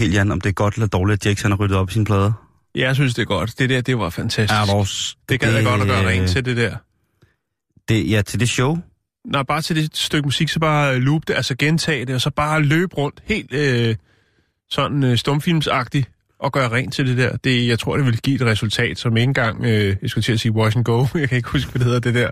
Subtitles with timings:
[0.00, 1.58] Jeg ved sgu ikke helt, Jan, om det er godt eller dårligt, at han har
[1.58, 2.32] ryddet op i sine plader.
[2.74, 3.58] Jeg synes, det er godt.
[3.58, 4.60] Det der, det var fantastisk.
[4.60, 6.76] Er vores, det gad jeg godt at gøre øh, rent til det der.
[7.88, 8.78] Det, ja, til det show.
[9.26, 12.30] Nej, bare til det stykke musik, så bare loop det, altså gentage det, og så
[12.30, 13.96] bare løbe rundt helt øh,
[14.70, 16.08] sådan øh, stumfilmsagtigt
[16.40, 17.36] og gøre rent til det der.
[17.36, 20.32] Det, jeg tror, det vil give et resultat, som ikke engang, øh, jeg skulle til
[20.32, 22.30] at sige wash and go, jeg kan ikke huske, hvad det hedder det der,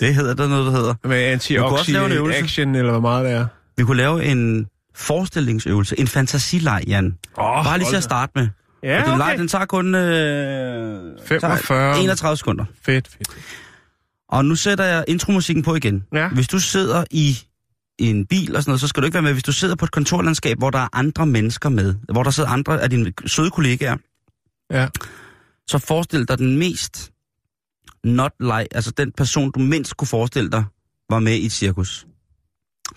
[0.00, 0.94] Det hedder der noget, der hedder.
[1.04, 2.38] med kunne også lave en øvelse.
[2.38, 3.46] anti-action, eller hvor meget det er.
[3.76, 7.18] Vi kunne lave en forestillingsøvelse, en fantasileg, Jan.
[7.36, 8.48] Oh, Bare lige til at starte med.
[8.82, 11.58] Ja, og den leg, den tager kun øh, 45.
[11.58, 12.64] tager 31 sekunder.
[12.82, 13.28] Fedt, fedt.
[14.28, 16.04] Og nu sætter jeg intromusikken på igen.
[16.14, 16.28] Ja.
[16.28, 17.38] Hvis du sidder i
[17.98, 19.32] en bil og sådan noget, så skal du ikke være med.
[19.32, 22.48] Hvis du sidder på et kontorlandskab, hvor der er andre mennesker med, hvor der sidder
[22.50, 23.96] andre af dine søde kollegaer,
[24.70, 24.88] Ja.
[25.66, 27.12] så forestil dig den mest
[28.04, 30.64] not like, altså den person, du mindst kunne forestille dig,
[31.10, 32.05] var med i et cirkus.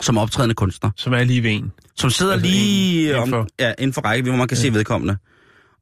[0.01, 0.91] Som optrædende kunstner.
[0.95, 1.71] Som er lige ved en.
[1.97, 3.47] Som sidder Altså lige inden- om, indenfor.
[3.59, 4.61] ja, inden for rækkevidde, hvor man kan ja.
[4.61, 5.17] se vedkommende.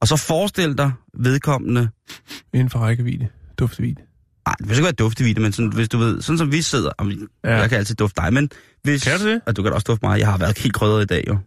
[0.00, 1.88] Og så forestil dig vedkommende
[2.54, 3.28] Inden for rækkevidde.
[3.58, 4.02] Duftevidde.
[4.46, 6.90] Nej, det vil ikke være duftevidde, men sådan, hvis du ved, sådan som vi sidder,
[6.98, 7.16] og ja.
[7.44, 7.56] Ja.
[7.56, 8.50] jeg kan altid dufte dig, men
[8.82, 9.04] hvis...
[9.04, 9.40] Kan du det?
[9.46, 11.38] Og du kan også dufte mig, jeg har været helt krydret i dag jo.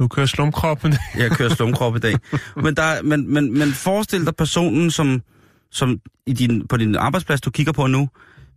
[0.00, 0.94] Nu kører slumkroppen.
[1.18, 2.14] Jeg kører slumkrop i dag.
[2.56, 5.22] Men, der, men, men, men forestil dig personen, som,
[5.70, 8.08] som i din, på din arbejdsplads, du kigger på nu,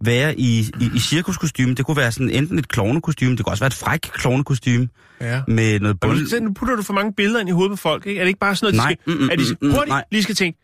[0.03, 1.73] være i, i, i cirkuskostyme.
[1.73, 4.87] Det kunne være sådan enten et klovnekostyme, det kunne også være et fræk klovnekostyme
[5.21, 5.41] ja.
[5.47, 6.39] med noget Og bund.
[6.41, 8.19] nu, nu putter du for mange billeder ind i hovedet på folk, ikke?
[8.19, 9.87] Er det ikke bare sådan noget, Nej, de skal, mm, mm, at de skal, hurtigt
[9.87, 10.03] nej.
[10.11, 10.59] lige skal tænke,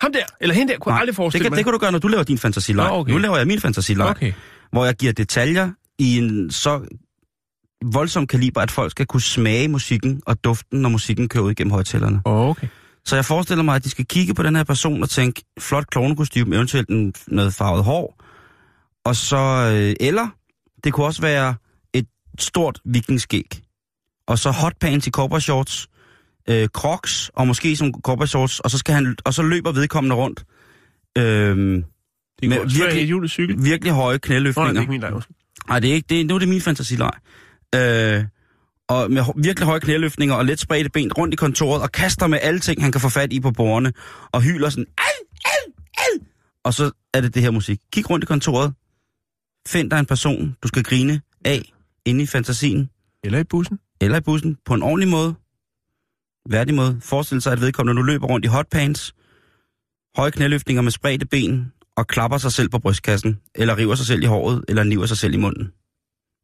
[0.00, 1.56] ham der, eller hende der, kunne jeg aldrig det, forestille kan, mig.
[1.56, 2.90] det kan du gøre, når du laver din fantasileg.
[2.90, 3.12] Okay.
[3.12, 4.32] Nu laver jeg min fantasileg, Okay.
[4.72, 6.80] hvor jeg giver detaljer i en så
[7.92, 11.72] voldsom kaliber, at folk skal kunne smage musikken og duften, når musikken kører ud igennem
[11.72, 12.20] højtalerne.
[12.24, 12.66] Okay.
[13.04, 15.86] Så jeg forestiller mig, at de skal kigge på den her person og tænke, flot
[15.86, 18.23] klovnekostyme, eventuelt en, noget farvet hår.
[19.04, 20.28] Og så, øh, eller
[20.84, 21.54] det kunne også være
[21.94, 22.06] et
[22.38, 23.60] stort vikingskæg.
[24.26, 25.10] Og så hotpants i
[25.40, 25.88] shorts,
[26.48, 27.94] øh, crocs, og måske som
[28.26, 30.44] shorts, og så, skal han, og så løber vedkommende rundt.
[31.18, 31.82] Øh,
[32.40, 33.64] Det Med virkelig- et hjulet cykel.
[33.64, 34.74] virkelig høje Nå, nej, det knæløftninger.
[34.74, 35.12] er ikke min leg.
[35.68, 36.26] Nej, det er ikke det.
[36.26, 37.10] Nu er det min fantasileg.
[37.74, 38.24] Øh,
[38.88, 42.38] og med virkelig høje knæløftninger og let spredte ben rundt i kontoret og kaster med
[42.42, 43.92] alle ting, han kan få fat i på bordene
[44.32, 45.04] og hyler sådan, al,
[45.44, 46.26] al, al.
[46.64, 47.78] Og så er det det her musik.
[47.92, 48.74] Kig rundt i kontoret.
[49.68, 51.72] Find dig en person, du skal grine af
[52.06, 52.90] inde i fantasien
[53.24, 53.78] Eller i bussen.
[54.00, 55.34] eller i bussen på en ordentlig måde.
[56.50, 57.00] Værdig måde.
[57.02, 59.14] Forestil sig, at vedkommende nu løber rundt i hotpants,
[60.16, 64.22] høje knæløftninger med spredte ben og klapper sig selv på brystkassen, eller river sig selv
[64.22, 65.72] i håret, eller niver sig selv i munden.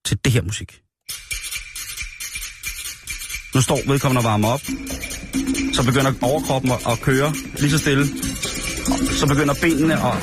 [0.04, 0.82] Til det her musik.
[3.54, 4.60] Nu står vedkommende og varmer op.
[5.74, 8.04] Så begynder overkroppen at- køre lige så stille.
[9.20, 10.14] Så begynder benene at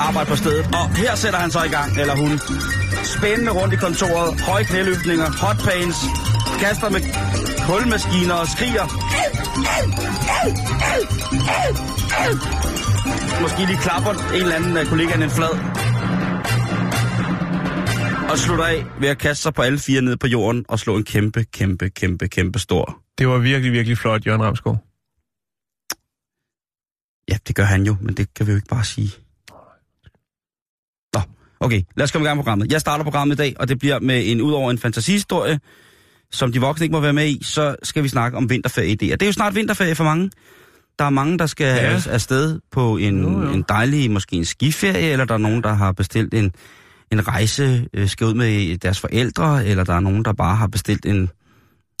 [0.00, 0.64] arbejde på stedet.
[0.80, 2.32] Og her sætter han så i gang, eller hun.
[3.16, 5.98] Spændende rundt i kontoret, høje knæløftninger, hotpants,
[6.60, 7.00] kaster med
[7.68, 8.86] kulmaskiner og skriger.
[13.42, 15.54] Måske lige klapper en eller anden kollega en flad.
[18.30, 20.96] Og slutter af ved at kaste sig på alle fire ned på jorden og slå
[20.96, 22.98] en kæmpe, kæmpe, kæmpe, kæmpe stor.
[23.18, 24.87] Det var virkelig, virkelig flot, Jørgen Ramskov.
[27.28, 29.10] Ja, det gør han jo, men det kan vi jo ikke bare sige.
[31.14, 31.20] Nå,
[31.60, 32.72] okay, lad os komme i gang med programmet.
[32.72, 35.60] Jeg starter programmet i dag, og det bliver med en ud over en fantasihistorie,
[36.32, 39.22] som de voksne ikke må være med i, så skal vi snakke om vinterferie Det
[39.22, 40.30] er jo snart vinterferie for mange.
[40.98, 42.00] Der er mange, der skal ja.
[42.10, 43.50] afsted på en, Jo, jo.
[43.50, 46.52] en dejlig, måske en skiferie, eller der er nogen, der har bestilt en,
[47.12, 50.66] en rejse, øh, skal ud med deres forældre, eller der er nogen, der bare har
[50.66, 51.30] bestilt en,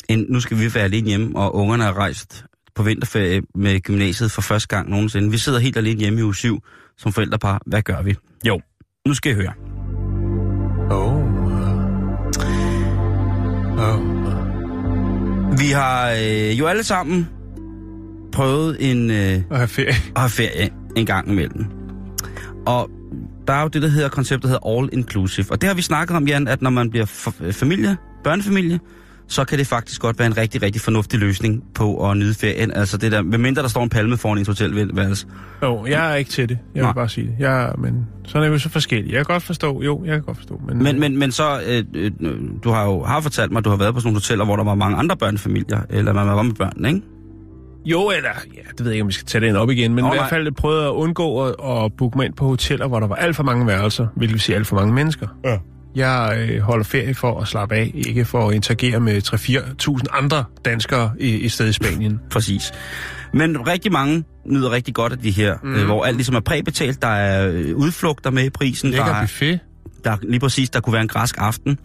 [0.08, 2.44] en nu skal vi være alene hjemme, og ungerne er rejst
[2.78, 5.30] på vinterferie med gymnasiet for første gang nogensinde.
[5.30, 6.58] Vi sidder helt alene hjemme i uge 7
[6.98, 7.60] som forældrepar.
[7.66, 8.14] Hvad gør vi?
[8.46, 8.60] Jo,
[9.06, 9.52] nu skal I høre.
[10.90, 11.14] Åh.
[13.78, 14.00] Åh.
[15.60, 17.28] Vi har øh, jo alle sammen
[18.32, 19.88] prøvet en, øh, Og have ferie.
[19.88, 21.64] at have ferie en gang imellem.
[22.66, 22.90] Og
[23.46, 25.46] der er jo det, der hedder konceptet, der hedder all inclusive.
[25.50, 27.06] Og det har vi snakket om, Jan, at når man bliver
[27.52, 28.80] familie, børnefamilie,
[29.28, 32.72] så kan det faktisk godt være en rigtig, rigtig fornuftig løsning på at nyde ferien.
[32.72, 35.26] Altså det der, medmindre der står en palme foran ens hotelværelse.
[35.62, 36.58] Jo, jeg er ikke til det.
[36.74, 36.92] Jeg vil Nej.
[36.92, 37.34] bare sige det.
[37.38, 39.14] Jeg, men sådan er vi så forskellige.
[39.16, 40.60] Jeg kan godt forstå, jo, jeg kan godt forstå.
[40.66, 42.10] Men, Men, men, men så, øh, øh,
[42.64, 44.56] du har jo har fortalt mig, at du har været på sådan nogle hoteller, hvor
[44.56, 47.02] der var mange andre børnefamilier, eller man var med børn, ikke?
[47.84, 50.04] Jo, eller, ja, det ved jeg ikke, om vi skal tage den op igen, men
[50.04, 51.54] Nå, i hvert fald prøvede at undgå at,
[51.84, 54.40] at booke mig ind på hoteller, hvor der var alt for mange værelser, hvilket vil
[54.40, 55.26] sige alt for mange mennesker.
[55.44, 55.58] Ja.
[55.94, 60.44] Jeg øh, holder ferie for at slappe af, ikke for at interagere med 3-4.000 andre
[60.64, 62.20] danskere i, i stedet i Spanien.
[62.30, 62.72] Præcis.
[63.34, 65.74] Men rigtig mange nyder rigtig godt af de her, mm.
[65.74, 67.02] øh, hvor alt ligesom er præbetalt.
[67.02, 68.92] Der er øh, udflugter med i prisen.
[68.92, 69.60] Der Lækker er, buffet.
[70.04, 71.78] der er lige præcis, der kunne være en græsk aften.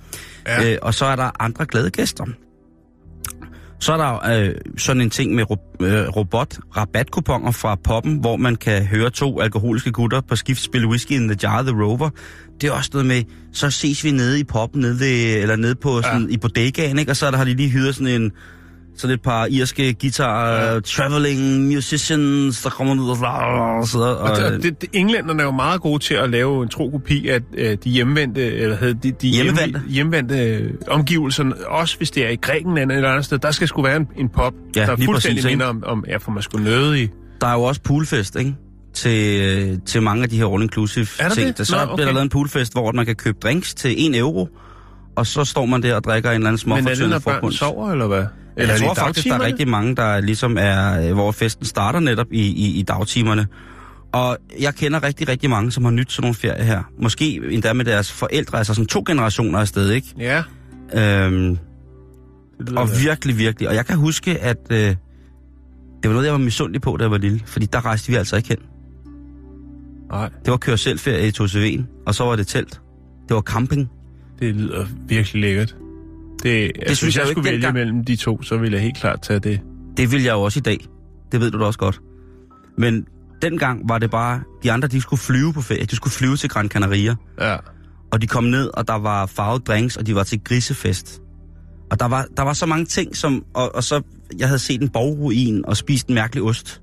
[0.48, 0.72] Ja.
[0.72, 2.26] Øh, og så er der andre glade gæster.
[3.80, 8.56] Så er der øh, sådan en ting med ro- øh, robot-rabatkuponer fra poppen, hvor man
[8.56, 12.10] kan høre to alkoholiske gutter på skift spille Whiskey in the Jar The Rover.
[12.63, 13.24] Det er også noget med,
[13.54, 16.33] så ses vi nede i poppen, nede ved, eller nede på sådan, ja.
[16.33, 17.12] i bodegaen, ikke?
[17.12, 18.31] og så er der, har de lige hyret sådan en,
[18.98, 20.80] sådan et par irske guitar ja.
[20.80, 24.00] traveling musicians, der kommer ned og, så.
[24.00, 26.89] Og, Og, det, det, det, englænderne er jo meget gode til at lave en tro
[26.89, 29.65] kopi af øh, de hjemvendte, eller hedder de, de Hjemmevendte.
[29.80, 33.38] hjemme- hjemvendte øh, omgivelser, også hvis det er i Grækenland eller et andet sted.
[33.38, 36.06] Der skal sgu være en, en pop, Ja, der lige fuldstændig præcis, minder om, om,
[36.07, 37.07] ja, for man skulle nøde i.
[37.42, 38.56] der er jo også poolfest, ikke?
[38.94, 41.48] Til, øh, til mange af de her all-inclusive ting.
[41.48, 41.57] det?
[41.57, 42.04] Der, så Nå, bliver okay.
[42.06, 44.48] der lavet en poolfest, hvor man kan købe drinks til 1 euro,
[45.16, 47.19] og så står man der og drikker en eller anden Men er det, småfortyndet når
[47.19, 47.57] børn forkunst.
[47.60, 48.18] sover, eller hvad?
[48.18, 51.31] Eller er jeg det tror faktisk, der er rigtig mange, der ligesom er, øh, hvor
[51.31, 53.48] festen starter netop i, i, i dagtimerne.
[54.12, 56.84] Og jeg kender rigtig, rigtig mange, som har nyt sådan nogle ferie her.
[57.01, 60.07] Måske endda med deres forældre, altså sådan to generationer afsted, ikke?
[60.19, 60.44] Ja.
[60.96, 61.57] Øhm,
[62.60, 63.69] Det og da- virkelig, virkelig.
[63.69, 64.96] Og jeg kan huske, at øh, det
[66.04, 67.42] var noget, jeg var misundelig på, da jeg var lille.
[67.46, 68.57] Fordi der rejste vi altså ikke hen.
[70.13, 72.81] Nej, Det var køre selv ferie i Toseven, og så var det telt.
[73.30, 73.89] Det var camping.
[74.39, 75.75] det lyder virkelig lækkert.
[76.44, 77.74] Det, det altså, synes hvis jeg jeg, skulle vælge dengang.
[77.74, 79.60] mellem de to, så ville jeg helt klart tage det.
[79.98, 80.86] Det vil jeg jo også i dag.
[81.31, 82.01] Det ved du da også godt.
[82.77, 83.06] Men
[83.42, 85.86] dengang var det bare, de andre de skulle flyve på ferie.
[85.86, 87.15] De skulle flyve til Gran Canaria.
[87.42, 87.57] Ja.
[88.12, 91.21] Og de kom ned, og der var farvet drinks, og de var til grisefest.
[91.92, 93.44] Og der var, der var så mange ting, som...
[93.54, 94.01] Og, og så,
[94.39, 96.81] jeg havde set en borgruin og spist en mærkelig ost.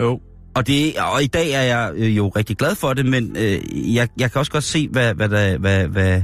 [0.00, 0.20] Jo.
[0.54, 3.94] Og, det, og i dag er jeg øh, jo rigtig glad for det, men øh,
[3.94, 6.22] jeg, jeg kan også godt se, hvad, hvad, der, hvad, hvad,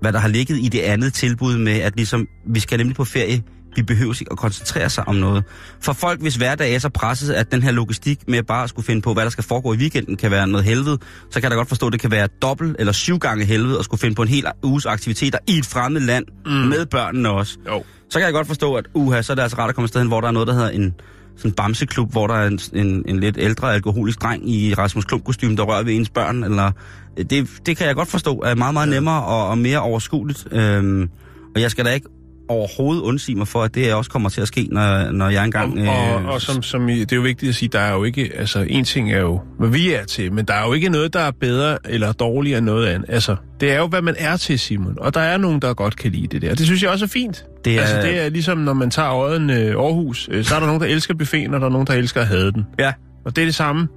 [0.00, 3.04] hvad der har ligget i det andet tilbud med, at ligesom, vi skal nemlig på
[3.04, 3.42] ferie,
[3.76, 5.44] vi behøver ikke at koncentrere sig om noget.
[5.80, 8.86] For folk, hvis hverdag er så presset, at den her logistik med bare at skulle
[8.86, 10.98] finde på, hvad der skal foregå i weekenden, kan være noget helvede,
[11.30, 13.78] så kan jeg da godt forstå, at det kan være dobbelt eller syv gange helvede
[13.78, 16.52] at skulle finde på en hel uges aktiviteter i et fremmed land, mm.
[16.52, 17.84] med børnene også Jo.
[18.10, 19.90] så kan jeg godt forstå, at uha, så er det altså ret at komme et
[19.90, 20.94] sted hen, hvor der er noget, der hedder en
[21.38, 25.04] sådan en bamseklub, hvor der er en, en, en lidt ældre alkoholisk dreng i Rasmus
[25.04, 26.44] klump kostume der rører ved ens børn.
[26.44, 26.72] Eller,
[27.16, 30.46] det, det kan jeg godt forstå er meget, meget nemmere og, og mere overskueligt.
[30.52, 31.10] Øhm,
[31.54, 32.08] og jeg skal da ikke
[32.48, 35.88] overhovedet undsige mig for, at det også kommer til at ske, når, når jeg engang...
[35.88, 38.04] Og, og, øh, og som, som det er jo vigtigt at sige, der er jo
[38.04, 40.88] ikke, altså en ting er jo, hvad vi er til, men der er jo ikke
[40.88, 43.10] noget, der er bedre eller dårligere end noget andet.
[43.10, 44.94] Altså, det er jo, hvad man er til, Simon.
[45.00, 46.54] Og der er nogen, der godt kan lide det der.
[46.54, 47.44] Det synes jeg også er fint.
[47.64, 50.58] Det er- Altså, det er ligesom, når man tager øjen øh, Aarhus, øh, så er
[50.60, 52.66] der nogen, der elsker buffeten, og der er nogen, der elsker at have den.
[52.78, 52.92] Ja,
[53.24, 53.88] Og det er det samme.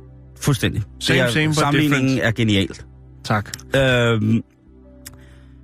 [0.41, 0.81] fuldstændig.
[0.99, 2.27] Same, det er, same, but Sammenligningen different.
[2.27, 2.85] er genialt.
[3.25, 3.49] Tak.
[3.75, 4.41] Øhm,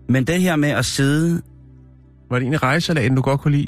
[0.10, 1.42] men det her med at sidde...
[2.30, 3.68] Var det egentlig rejesalaten, du godt kunne lide?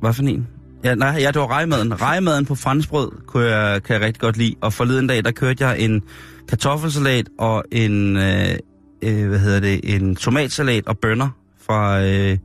[0.00, 0.48] Hvad for en?
[0.84, 2.00] Ja, nej, ja, det var rejemaden.
[2.00, 4.54] Rejemaden på franskbrød kunne jeg, kan jeg rigtig godt lide.
[4.60, 6.02] Og forleden dag, der kørte jeg en
[6.48, 8.54] kartoffelsalat og en, øh,
[9.02, 11.28] øh, hvad hedder det, en tomatsalat og bønner
[11.66, 12.02] fra...
[12.02, 12.38] Øh,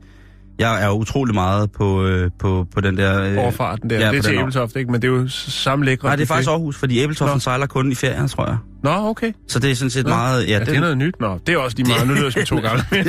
[0.58, 3.22] jeg er utrolig meget på, øh, på, på den der...
[3.22, 3.96] Øh, Overfarten der.
[4.00, 4.92] ja, det er på til Æbeltoft, ikke?
[4.92, 6.08] Men det er jo samme lækre.
[6.08, 6.28] Nej, det er buffet.
[6.34, 8.56] faktisk Aarhus, fordi Æbeltoften sejler kun i ferien, tror jeg.
[8.84, 9.32] Nå, okay.
[9.48, 10.08] Så det er sådan set Nå.
[10.10, 10.48] meget...
[10.48, 11.14] Ja, det er den- noget nyt.
[11.20, 12.06] Nå, det er også lige meget.
[12.08, 13.06] Nu lyder jeg som to gamle mænd.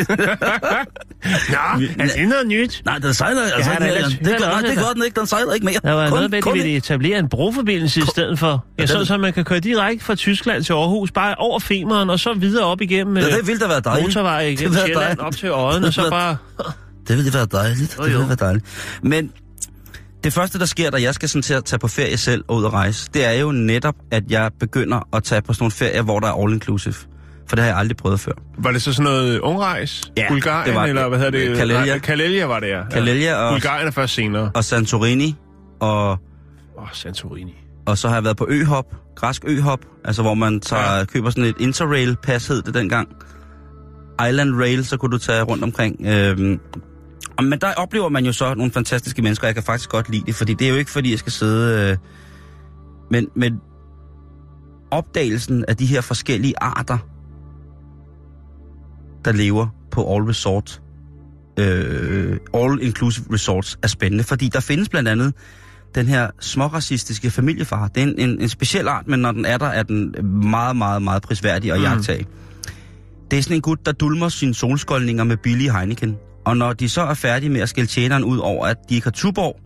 [1.50, 2.82] Nå, er det noget nyt?
[2.86, 4.10] Nej, den sejler altså Ja, ikke er mere.
[4.10, 5.20] Det, er det også- gør den ikke.
[5.20, 5.76] Den sejler ikke mere.
[5.84, 8.66] Der var Kun- noget med, at de ville etablere en broforbindelse i stedet for.
[8.78, 12.20] Jeg så, så man kan køre direkte fra Tyskland til Aarhus, bare over Femeren, og
[12.20, 14.08] så videre op igennem Ja, øh, det ville da være dejligt.
[14.08, 16.36] motorvej Det igennem Sjælland op til Odden, og så Det bare...
[17.08, 17.98] Det ville være dejligt.
[18.00, 18.18] Jo, Det jo.
[18.18, 18.66] ville være dejligt.
[19.04, 19.32] Men
[20.24, 22.56] det første, der sker, da jeg skal sådan til at tage på ferie selv og
[22.58, 25.72] ud og rejse, det er jo netop, at jeg begynder at tage på sådan nogle
[25.72, 26.96] ferier, hvor der er all inclusive.
[27.48, 28.32] For det har jeg aldrig prøvet før.
[28.58, 30.12] Var det så sådan noget ungrejs?
[30.18, 31.58] Ja, Bulgarien, det var- eller hvad hedder det?
[31.58, 31.86] Kalelia.
[31.86, 32.84] Nej, Kalelia var det, ja.
[32.92, 34.52] Kalelia og- Bulgarien er først senere.
[34.56, 35.36] Og Santorini,
[35.80, 36.18] og, Åh,
[36.78, 37.56] oh, Santorini.
[37.86, 38.86] og så har jeg været på øhop,
[39.16, 41.06] græsk øhop, altså hvor man tager, Ja.
[41.06, 43.08] køber sådan et interrail-pas, hed det dengang.
[44.30, 45.96] Island Rail, så kunne du tage rundt omkring.
[46.08, 46.60] Og-
[47.42, 50.24] men der oplever man jo så nogle fantastiske mennesker, og jeg kan faktisk godt lide
[50.26, 51.92] det, fordi det er jo ikke, fordi jeg skal sidde...
[51.92, 51.98] Øh,
[53.12, 53.60] men, men
[54.92, 56.98] opdagelsen af de her forskellige arter,
[59.26, 60.82] der lever på All Resort,
[61.60, 65.34] øh, all-inclusive resorts er spændende, fordi der findes blandt andet
[65.96, 67.88] den her småracistiske familiefar.
[67.88, 70.16] Det er en, en, en speciel art, men når den er der, er den
[70.50, 71.84] meget, meget, meget prisværdig at Mm.
[71.86, 72.26] jagtage.
[73.32, 76.16] Det er sådan en gut, der dulmer sine solskoldninger med billige Heineken.
[76.48, 79.06] Og når de så er færdige med at skælde tjeneren ud over, at de ikke
[79.06, 79.60] har tuborg,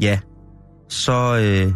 [0.00, 0.18] ja,
[0.88, 1.72] så, øh,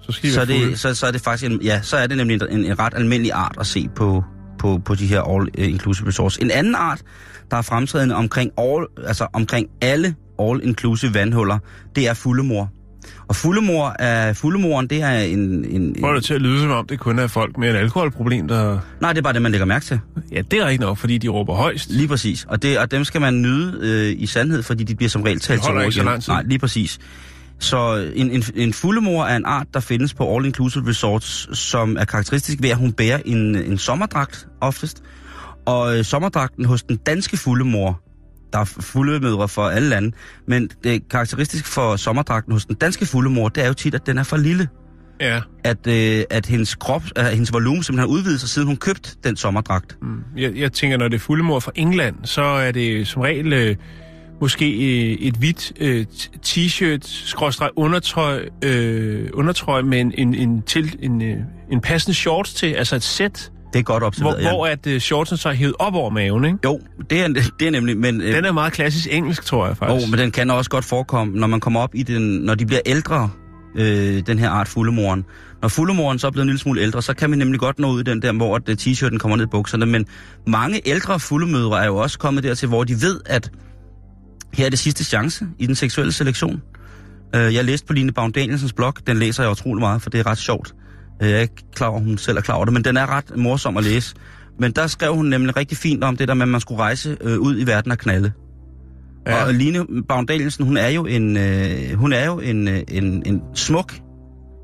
[0.00, 2.16] Så skal så, er det, så, så er det faktisk en, ja, så er det
[2.16, 4.24] nemlig en, en ret almindelig art at se på,
[4.58, 6.36] på, på de her all-inclusive resorts.
[6.36, 7.02] En anden art,
[7.50, 11.58] der er fremtrædende omkring, all, altså omkring alle all-inclusive vandhuller,
[11.96, 12.70] det er fuldemor.
[13.28, 15.64] Og fuldemor er, fuldemoren, det er en...
[15.64, 18.48] en, Får det til at lyde som om, det kun er folk med et alkoholproblem,
[18.48, 18.78] der...
[19.00, 20.00] nej, det er bare det, man lægger mærke til.
[20.32, 21.90] Ja, det er ikke nok, fordi de råber højst.
[21.90, 22.44] Lige præcis.
[22.48, 25.40] Og, det, og dem skal man nyde øh, i sandhed, fordi de bliver som regel
[25.40, 26.32] talt til ikke så lang tid.
[26.32, 26.98] Nej, lige præcis.
[27.58, 32.04] Så en, en, en fuldemor er en art, der findes på all-inclusive resorts, som er
[32.04, 35.02] karakteristisk ved, at hun bærer en, en sommerdragt oftest.
[35.66, 38.00] Og øh, sommerdragten hos den danske fuldemor,
[38.52, 40.12] der er fuldemødre for alle lande,
[40.46, 44.06] men det er karakteristisk for sommerdragten hos den danske fuldemor, det er jo tit, at
[44.06, 44.68] den er for lille.
[45.20, 45.40] Ja.
[45.64, 49.10] At, øh, at hendes krop, at hendes volumen simpelthen har udvidet sig, siden hun købte
[49.24, 49.96] den sommerdragt.
[50.02, 50.18] Mm.
[50.36, 53.76] Jeg, jeg tænker, når det er fuldemor fra England, så er det som regel øh,
[54.40, 56.06] måske øh, et hvidt øh,
[56.46, 61.36] t-shirt, skråstreg undertrøj, øh, undertrøj med en, en, en, til, en, øh,
[61.72, 64.50] en passende shorts til, altså et sæt, Det er godt hvor, observeret, ja.
[64.50, 66.58] hvor at øh, shortsen så er hævet op over maven, ikke?
[66.64, 66.80] Jo,
[67.10, 67.28] det er,
[67.60, 68.20] det er nemlig, men...
[68.20, 70.06] øh, Den er meget klassisk engelsk, tror jeg faktisk.
[70.06, 72.66] Oh, men den kan også godt forekomme, når man kommer op i den, når de
[72.66, 73.30] bliver ældre,
[73.76, 75.24] øh, den her art fuldemoren.
[75.62, 77.90] Når fuldemoren så er blevet en lille smule ældre, så kan man nemlig godt nå
[77.90, 79.86] ud i den der, hvor øh, t-shirten kommer ned i bukserne.
[79.86, 80.06] Men
[80.46, 83.50] mange ældre fuldemødre er jo også kommet dertil, hvor de ved, at
[84.54, 86.62] her er det sidste chance i den seksuelle selektion.
[87.34, 90.20] Øh, jeg læste på Line Baum Danielsens blog, den læser jeg utrolig meget, for det
[90.20, 90.74] er ret sjovt.
[91.20, 93.36] Jeg er ikke klar over, hun selv er klar over det, men den er ret
[93.36, 94.14] morsom at læse.
[94.60, 97.16] Men der skrev hun nemlig rigtig fint om det der med, at man skulle rejse
[97.20, 98.32] øh, ud i verden og knalde.
[99.26, 99.44] Ja.
[99.44, 103.22] Og Line Baum Danielsen, hun er jo en, øh, hun er jo en, øh, en,
[103.26, 103.94] en smuk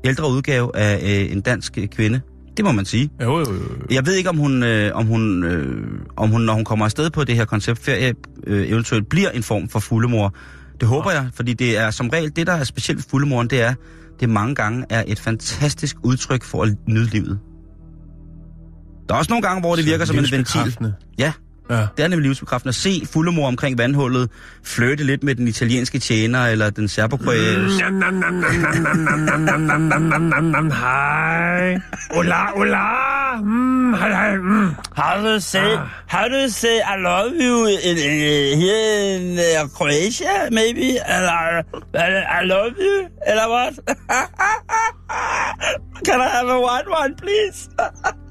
[0.03, 2.21] ældre udgave af øh, en dansk øh, kvinde.
[2.57, 3.09] Det må man sige.
[3.21, 3.59] Jo, jo, jo.
[3.91, 5.83] Jeg ved ikke, om hun, øh, om hun, øh,
[6.15, 8.13] om hun, når hun kommer afsted på det her koncept ferie,
[8.47, 10.33] øh, eventuelt bliver en form for fuldemor.
[10.79, 13.61] Det håber jeg, fordi det er som regel, det der er specielt ved fuldemoren, det
[13.61, 13.73] er,
[14.23, 17.39] det mange gange er et fantastisk udtryk for at nyde livet.
[19.09, 20.93] Der er også nogle gange, hvor det virker som en ventil.
[21.17, 21.33] Ja,
[21.69, 21.87] Ja.
[21.97, 24.29] det er nemlig livsbekræftende at se fuldemor omkring vandhullet,
[24.63, 27.83] flirte lidt med den italienske tjener, eller den serbokroatiske.
[30.71, 31.79] Hej.
[32.11, 32.77] Hola, hola.
[33.41, 34.37] Mm, hej, hej.
[34.37, 34.75] Mm.
[34.95, 35.77] How do you say?
[36.07, 40.49] How do you say I love you in, in, here in uh, Croatia?
[40.51, 41.63] Maybe and I,
[42.39, 43.09] I love you.
[43.25, 43.73] Eller what?
[46.05, 47.69] can I have a white one, please?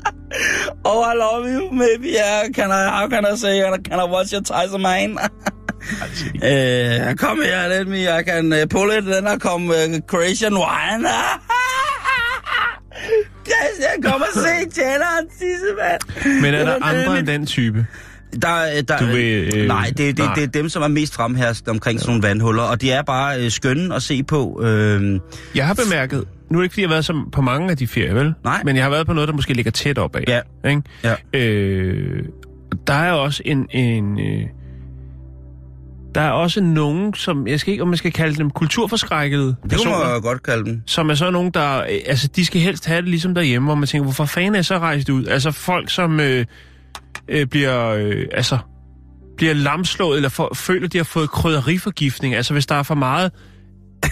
[0.84, 1.70] oh, I love you.
[1.72, 2.08] Maybe.
[2.10, 2.48] Yeah.
[2.54, 2.88] Can I?
[2.98, 3.60] How can I say?
[3.84, 5.18] Can I watch your ties of mine?
[5.18, 8.08] uh, come here, let me.
[8.08, 9.04] I can uh, pull it.
[9.04, 11.04] Then I come uh, Croatian wine.
[13.48, 16.00] yes, jeg kommer og se tjeneren, tisse, mand.
[16.42, 17.18] Men er der andre dejligt.
[17.18, 17.86] end den type?
[18.42, 20.34] Der, der, Du vil, øh, nej, det, det, nej.
[20.34, 23.40] det er dem, som er mest fremherskende omkring sådan nogle vandhuller, og de er bare
[23.44, 24.60] øh, skønne at se på.
[24.62, 25.20] Øh,
[25.54, 27.86] Jeg har bemærket, nu er det ikke, fordi jeg har været på mange af de
[27.86, 28.34] ferier, vel?
[28.44, 28.62] Nej.
[28.64, 30.24] Men jeg har været på noget, der måske ligger tæt op af.
[30.28, 30.70] Ja.
[30.70, 30.82] Ikke?
[31.04, 31.38] Ja.
[31.38, 32.24] Øh,
[32.86, 33.66] der er også en...
[33.70, 34.46] en øh,
[36.14, 39.70] der er også nogen, som, jeg skal ikke, om man skal kalde dem kulturforskrækkede det
[39.70, 40.82] personer, man jo godt kalde dem.
[40.86, 43.74] som er så nogen, der, øh, altså de skal helst have det ligesom derhjemme, hvor
[43.74, 45.26] man tænker, hvorfor fanden er jeg så rejst ud?
[45.26, 46.44] Altså folk, som øh,
[47.28, 48.58] øh, bliver, øh, altså,
[49.36, 52.34] bliver lamslået, eller for, føler, de har fået krydderiforgiftning.
[52.34, 53.30] Altså hvis der er for meget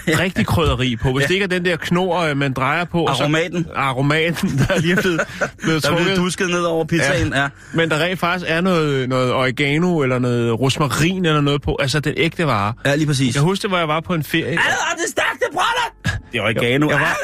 [0.07, 1.11] rigtig krydderi på.
[1.13, 3.03] Hvis det ikke er den der knor, øh, man drejer på.
[3.05, 3.67] og så- Aromaten.
[3.75, 6.17] aromaten, der lige er blevet, blevet Der er blevet trukket.
[6.17, 7.41] dusket ned over pizzaen, ja.
[7.41, 7.47] ja.
[7.73, 11.77] Men der rent faktisk er noget, noget oregano, eller noget rosmarin, eller noget på.
[11.79, 12.73] Altså den ægte vare.
[12.85, 13.35] Ja, lige præcis.
[13.35, 14.57] Jeg husker, hvor jeg var på en ferie.
[14.57, 16.21] Og det stærkte produkt!
[16.31, 16.89] Det er oregano.
[16.89, 17.17] Jeg var,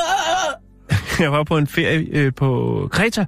[1.22, 3.24] jeg var på en ferie øh, på Kreta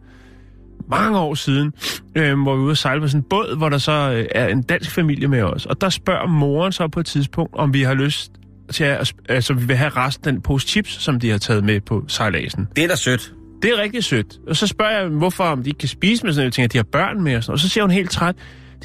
[0.90, 1.72] mange år siden,
[2.16, 4.26] øh, hvor vi var ude at sejle på sådan en båd, hvor der så øh,
[4.34, 5.66] er en dansk familie med os.
[5.66, 8.32] Og der spørger moren så på et tidspunkt, om vi har lyst
[8.72, 11.64] til at, altså vi vil have resten af den pose chips, som de har taget
[11.64, 12.68] med på sejladsen.
[12.76, 13.32] Det er da sødt.
[13.62, 14.38] Det er rigtig sødt.
[14.48, 16.44] Og så spørger jeg, hvorfor om de ikke kan spise med sådan noget.
[16.44, 17.56] Jeg tænker, at de har børn med og sådan noget.
[17.56, 18.36] Og så siger hun helt træt,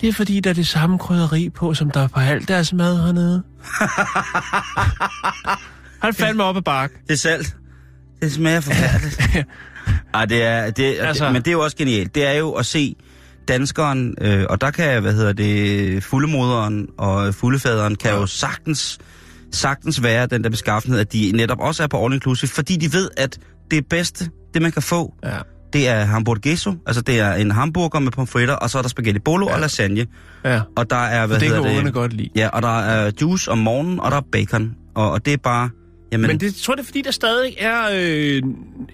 [0.01, 2.73] det er fordi, der er det samme krydderi på, som der er på alt deres
[2.73, 3.43] mad hernede.
[6.03, 6.91] Han fandme op ad bak.
[7.07, 7.55] Det er salt.
[8.21, 9.47] Det smager forfærdeligt.
[10.13, 11.25] Ej, det er, det, altså...
[11.25, 12.15] Det, men det er jo også genialt.
[12.15, 12.95] Det er jo at se
[13.47, 18.99] danskeren, øh, og der kan, hvad hedder det, fuldemoderen og fuldefaderen kan jo sagtens,
[19.53, 22.93] sagtens være den der beskaffenhed, at de netop også er på all inclusive, fordi de
[22.93, 23.37] ved, at
[23.71, 25.29] det bedste, det man kan få, Ja.
[25.73, 29.19] det er hamburgueso, altså det er en hamburger med pomfritter, og så er der spaghetti
[29.19, 29.53] bolo ja.
[29.55, 30.05] og lasagne.
[30.45, 31.93] Ja, Og der er, hvad det hedder ungerne det?
[31.93, 32.29] godt lide.
[32.35, 34.75] Ja, og der er juice om morgenen, og der er bacon.
[34.95, 35.69] Og, og det er bare...
[36.11, 37.81] Jamen, Men det tror jeg, det er fordi, der stadig er...
[37.93, 38.41] Øh,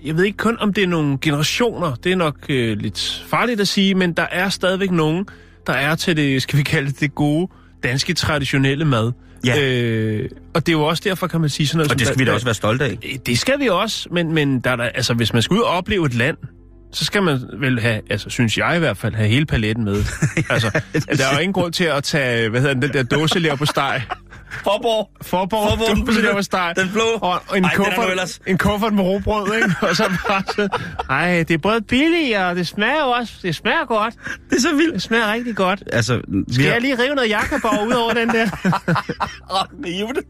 [0.05, 1.95] jeg ved ikke kun, om det er nogle generationer.
[1.95, 5.25] Det er nok øh, lidt farligt at sige, men der er stadigvæk nogen,
[5.67, 7.51] der er til det, skal vi kalde det, det gode
[7.83, 9.11] danske traditionelle mad.
[9.45, 9.61] Ja.
[9.61, 12.13] Øh, og det er jo også derfor, kan man sige sådan noget og det som-
[12.13, 12.89] skal vi da også være stolte af.
[13.03, 15.61] Øh, Det skal vi også, men, men der er der, altså, hvis man skal ud
[15.61, 16.37] og opleve et land,
[16.91, 19.95] så skal man vel have, altså synes jeg i hvert fald, have hele paletten med.
[20.49, 20.69] altså,
[21.17, 23.65] der er jo ingen grund til at tage, hvad hedder den, den der dåse på
[23.65, 24.01] steg.
[24.63, 25.09] Forborg.
[25.21, 26.73] Forborg, Forborg, dåse på steg.
[26.75, 27.03] den blå.
[27.21, 28.39] Og, en, Ej, den er kuffert, ellers.
[28.47, 29.75] en kuffert med råbrød, ikke?
[29.89, 30.67] Og så bare så,
[31.09, 34.13] ej, det er både billigt, og det smager jo også, det smager godt.
[34.49, 34.93] Det er så vildt.
[34.93, 35.83] Det smager rigtig godt.
[35.91, 38.43] Altså, Skal har, jeg lige rive noget jakkeborg ud over den der?
[39.51, 40.23] Åh, rive det.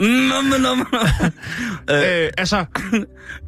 [0.00, 0.06] Nå,
[0.42, 0.70] men, nå.
[1.94, 2.64] øh, altså,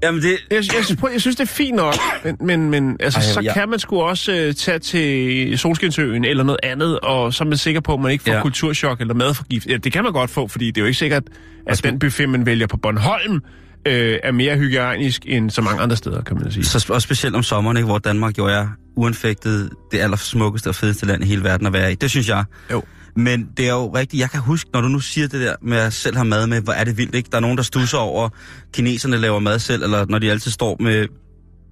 [0.03, 3.19] jamen det, Jeg, jeg, prøv, jeg synes, det er fint nok, men, men, men altså,
[3.19, 3.53] Ej, så ja.
[3.53, 7.59] kan man sgu også øh, tage til Solskinsøen eller noget andet, og så er man
[7.59, 8.37] sikker på, at man ikke får Ja.
[8.37, 8.43] ja.
[8.43, 9.67] kulturschok eller madforgift.
[9.67, 11.23] Ja, det kan man godt få, fordi det er jo ikke sikkert,
[11.67, 13.41] at den buffet, man vælger på Bornholm,
[13.87, 16.65] øh, er mere hygiejnisk end så mange andre steder, kan man sige.
[16.65, 21.07] så også specielt om sommeren, ikke, hvor Danmark jo er uanfægtet det allersmukkeste og fedeste
[21.07, 21.95] land i hele verden at være i.
[21.95, 22.45] Det synes jeg.
[22.73, 22.83] Jo.
[23.17, 24.21] Men det er jo rigtigt.
[24.21, 26.61] Jeg kan huske, når du nu siger det der med at selv have mad med,
[26.61, 27.29] hvor er det vildt, ikke?
[27.31, 28.29] Der er nogen, der stusser over,
[28.73, 31.07] kineserne laver mad selv, eller når de altid står med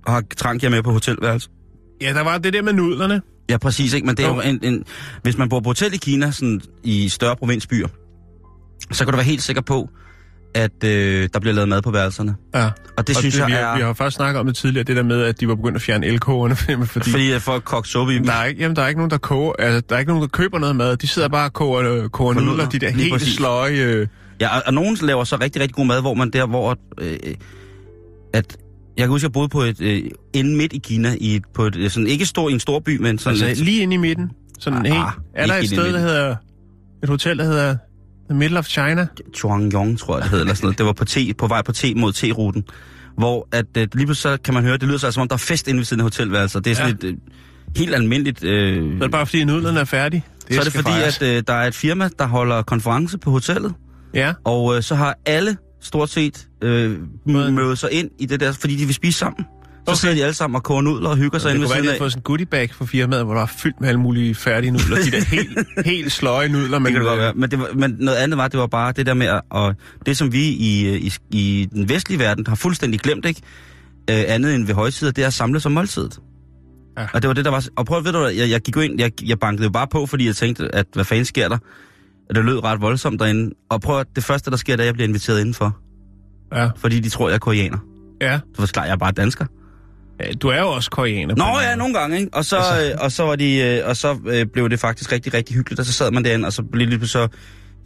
[0.06, 1.48] og har trangier med på hotelværelse.
[2.00, 3.22] Ja, der var det der med nudlerne.
[3.50, 4.06] Ja, præcis, ikke?
[4.06, 4.40] Men det er Jo.
[4.40, 4.84] en, en,
[5.22, 7.88] hvis man bor på hotel i Kina, sådan i større provinsbyer,
[8.92, 9.88] så kan du være helt sikker på,
[10.54, 12.34] at øh, der bliver lavet mad på værelserne.
[12.54, 12.64] Ja.
[12.96, 13.66] Og det og synes det, jeg vi, er...
[13.66, 15.76] har, vi har først snakket om det tidligere, det der med, at de var begyndt
[15.76, 18.24] at fjerne elkogerne, fordi, fordi Fordi at folk kogt suppe i dem.
[18.26, 20.22] der er, ikke, jamen, der er ikke nogen, der koger, altså, der er ikke nogen,
[20.22, 20.96] der køber noget mad.
[20.96, 23.34] De sidder bare og koger, øh, koger nudler, nudler, de der helt præcis.
[23.34, 23.72] sløje...
[23.76, 24.06] Øh,
[24.40, 26.76] Ja, og, og nogen laver så rigtig, rigtig god mad, hvor man der, hvor...
[27.00, 27.16] Øh,
[28.32, 28.56] at
[28.96, 29.80] jeg kan huske, jeg boede på et...
[29.80, 32.60] Øh, inde midt i Kina, i et, på et, øh, sådan, ikke stor, i en
[32.60, 33.58] stor by, men sådan Altså lidt...
[33.58, 34.30] lige inde i midten.
[34.58, 34.96] Sådan Ah, helt.
[35.04, 36.36] ah, Er der et sted, der hedder...
[37.02, 37.76] Et hotel, der hedder
[38.32, 39.06] The Middle of China?
[39.36, 40.78] Chuangyong, tror jeg, det hed, eller sådan noget.
[40.78, 42.62] Det var på, T, på vej på T mod T-ruten.
[43.18, 45.34] Hvor at, øh, lige pludselig så kan man høre, det lyder så, som om der
[45.34, 46.60] er fest inde ved siden af hotelværelser.
[46.60, 47.08] Det er sådan Ja.
[47.08, 47.18] et øh,
[47.76, 48.44] helt almindeligt...
[48.44, 50.24] Øh, Så er det bare fordi, nudlerne er færdige.
[50.50, 51.22] så er det fordi, fejres.
[51.22, 53.74] at øh, der er et firma, der holder konference på hotellet.
[54.14, 58.52] Ja, Og øh, så har alle stort set øh, mødet sig ind i det der,
[58.52, 59.44] fordi de vil spise sammen.
[59.86, 59.96] Så Okay.
[59.96, 61.84] sidder de alle sammen og koger nudler og hygger sig det ind ved kunne siden
[61.88, 61.94] at de af.
[61.94, 64.34] har fået sådan en goodie bag fra firmaet, hvor der er fyldt med alle mulige
[64.34, 64.96] færdige nudler.
[64.96, 66.78] De der helt, helt sløje nudler.
[66.78, 67.32] Det Men, kan det godt være.
[67.34, 69.74] Men, det var, men noget andet var, det var bare det der med, at, og
[70.06, 73.40] det som vi i, i, i den vestlige verden har fuldstændig glemt, ikke?
[74.10, 76.08] Øh, andet end ved højtider, det er at samle som måltid.
[76.98, 77.06] Ja.
[77.14, 77.66] Og det var det, der var...
[77.76, 80.06] Og prøv, ved du jeg, jeg gik jo ind, jeg, jeg bankede jo bare på,
[80.06, 81.58] fordi jeg tænkte, at hvad fanden sker der?
[82.30, 83.54] At det lød ret voldsomt derinde.
[83.70, 85.76] Og prøv at det første, der sker, det er, at jeg bliver inviteret indenfor.
[86.54, 87.78] Ja, Fordi de tror, jeg er koreaner.
[88.20, 88.40] ja.
[88.54, 89.46] Så var klart, jeg er bare dansker.
[90.20, 90.32] Ja.
[90.32, 91.34] Du er jo også koreaner.
[91.36, 92.34] Nå ja, nogle gange, ikke?
[92.34, 95.12] Og så, Altså- øh, og så, var de, øh, og så øh, blev det faktisk
[95.12, 97.28] rigtig, rigtig hyggeligt, og så sad man derinde, og så blev, lige så,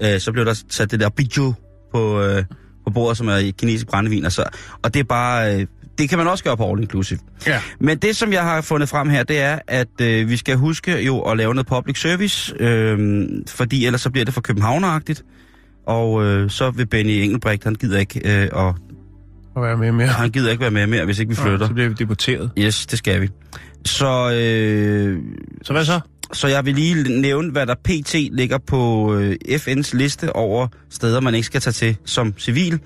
[0.02, 1.54] øh, så blev der sat det der biju
[1.92, 2.44] på, øh,
[2.84, 4.44] på bordet, som er kinesisk brændevin, og, så,
[4.82, 5.66] og det er bare, øh,
[5.98, 7.18] det kan man også gøre på All Inclusive.
[7.46, 7.60] Ja.
[7.80, 11.02] Men det, som jeg har fundet frem her, det er, at øh, vi skal huske
[11.04, 15.24] jo at lave noget public service, øh, fordi ellers så bliver det for københavneragtigt,
[15.86, 18.76] og øh, så vil Benny Engelbrecht, han gider ikke, øh, og
[19.57, 20.07] At være med mere.
[20.07, 21.66] han gider ikke være med mere, hvis ikke vi flytter.
[21.66, 22.51] Så bliver vi deporteret.
[22.59, 23.29] Yes, det skal vi.
[23.87, 25.19] Så, øh,
[25.62, 26.01] Så hvad så?
[26.33, 28.14] så jeg vil lige nævne, hvad der pt.
[28.14, 32.79] ligger på øh, FN's liste over steder, man ikke skal tage til som civil.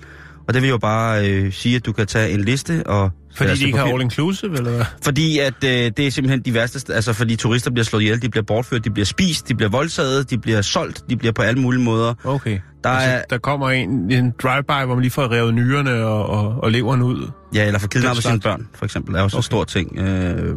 [0.47, 3.09] Og det vil jo bare øh, sige, at du kan tage en liste og...
[3.35, 4.85] Fordi de ikke har all inclusive, eller hvad?
[5.03, 6.79] Fordi at øh, det er simpelthen de værste...
[6.79, 9.69] st- Altså, fordi turister bliver slået ihjel, de bliver bortført, de bliver spist, de bliver
[9.69, 12.13] voldtaget, de bliver solgt, de bliver på alle mulige måder.
[12.23, 12.59] Okay.
[12.83, 16.25] Der altså, er- der kommer en, en drive-by, hvor man lige får revet nyrerne og,
[16.29, 17.31] og, og leveren ud.
[17.55, 19.39] Ja, eller for kidnappet sine børn, for eksempel, er også okay.
[19.39, 19.97] en stor ting.
[19.99, 20.55] Øh,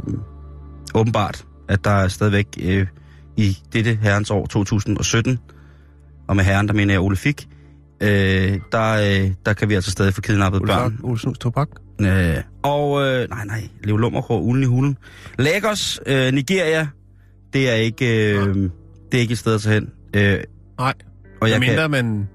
[0.94, 2.86] åbenbart, at der er stadigvæk øh,
[3.36, 5.38] i dette herrens år 2017,
[6.28, 7.48] og med herren, der mener jeg Ole Fik,
[8.04, 11.18] øh, der, øh, der kan vi altså stadig få kidnappet Ole børn.
[11.18, 11.68] Snus Tobak.
[12.00, 14.98] Øh, og, øh, nej, nej, Leo Lummerkrog, ulen i hulen.
[15.38, 16.88] Lagos, øh, Nigeria,
[17.52, 18.54] det er ikke, øh,
[19.12, 19.90] det er ikke et sted at tage hen.
[20.14, 20.38] Øh,
[20.78, 20.94] Nej,
[21.40, 22.28] og jeg mindre kan, man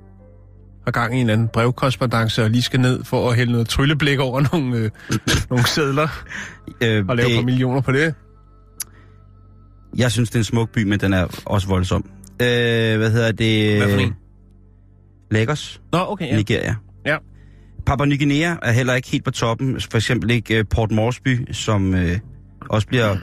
[0.86, 3.68] har gang i en eller anden brevkorrespondance og lige skal ned for at hælde noget
[3.68, 4.90] trylleblik over nogle, øh,
[5.50, 6.24] nogle sædler
[6.84, 8.14] øh, og lave et par det, millioner på det.
[9.98, 12.06] jeg synes, det er en smuk by, men den er også voldsom.
[12.42, 13.78] Øh, hvad hedder det?
[13.78, 14.16] Hvad for en?
[15.32, 15.82] Lagos.
[15.92, 16.36] Nå, okay, ja.
[16.36, 16.76] Nigeria.
[17.06, 17.18] Ja.
[17.86, 19.82] Papua Ny Guinea er heller ikke helt på toppen.
[19.82, 22.00] For eksempel ikke uh, Port Moresby, som uh,
[22.70, 23.18] også bliver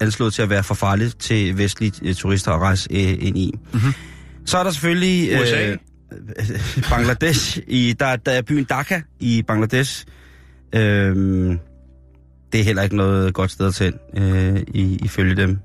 [0.00, 3.54] anslået til at være for farligt til vestlige uh, turister at rejse uh, ind i.
[3.72, 3.92] Mhm.
[4.46, 5.70] Så er der selvfølgelig USA.
[5.70, 5.78] øh,
[6.90, 7.58] Bangladesh.
[7.66, 10.04] I, der, der er byen Dhaka i Bangladesh.
[10.74, 11.58] Øhm,
[12.52, 15.58] det er heller ikke noget godt sted ind, øh, i, ifølge dem.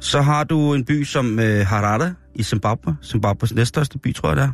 [0.00, 4.36] Så har du en by som øh, Harare i Zimbabwe, Zimbabwes næststørste by, tror jeg
[4.36, 4.50] det er.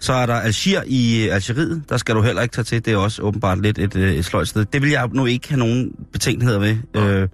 [0.00, 2.84] Så er der Algier i øh, Algeriet, der skal du heller ikke tage til.
[2.84, 4.64] Det er også åbenbart lidt et, øh, et sløjt sted.
[4.64, 6.76] Det vil jeg nu ikke have nogen betænkeligheder ved.
[6.96, 7.28] Øh,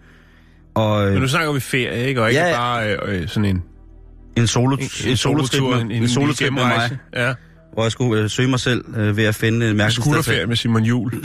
[0.75, 2.23] og, Men øh, nu snakker vi ferie, ikke?
[2.23, 2.59] Og ikke Ja, ja, ja.
[2.59, 3.63] bare øh, sådan en,
[4.37, 6.99] en solo, en, en, en solotrip med, en, en, en solotrip med mig.
[7.15, 7.35] Ja.
[7.73, 10.03] hvor jeg skulle øh, søge mig selv øh, ved at finde en mærkelig sted.
[10.03, 11.13] Skulderferie med Simon Jul.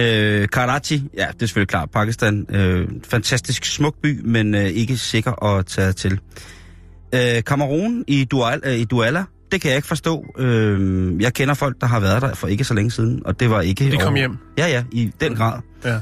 [0.00, 2.46] Øh, Karachi, ja, det er selvfølgelig klart, Pakistan.
[2.50, 6.20] Øh, fantastisk smuk by, men øh, ikke sikker at tage til.
[7.14, 10.24] Øh, Kamerun i, Dual, øh, i Douala, det kan jeg ikke forstå.
[10.38, 13.50] Øh, jeg kender folk, der har været der for ikke så længe siden, og det
[13.50, 13.90] var ikke...
[13.90, 14.36] De kom over- hjem.
[14.58, 15.60] Ja, ja, i den grad.
[15.84, 15.94] Ja.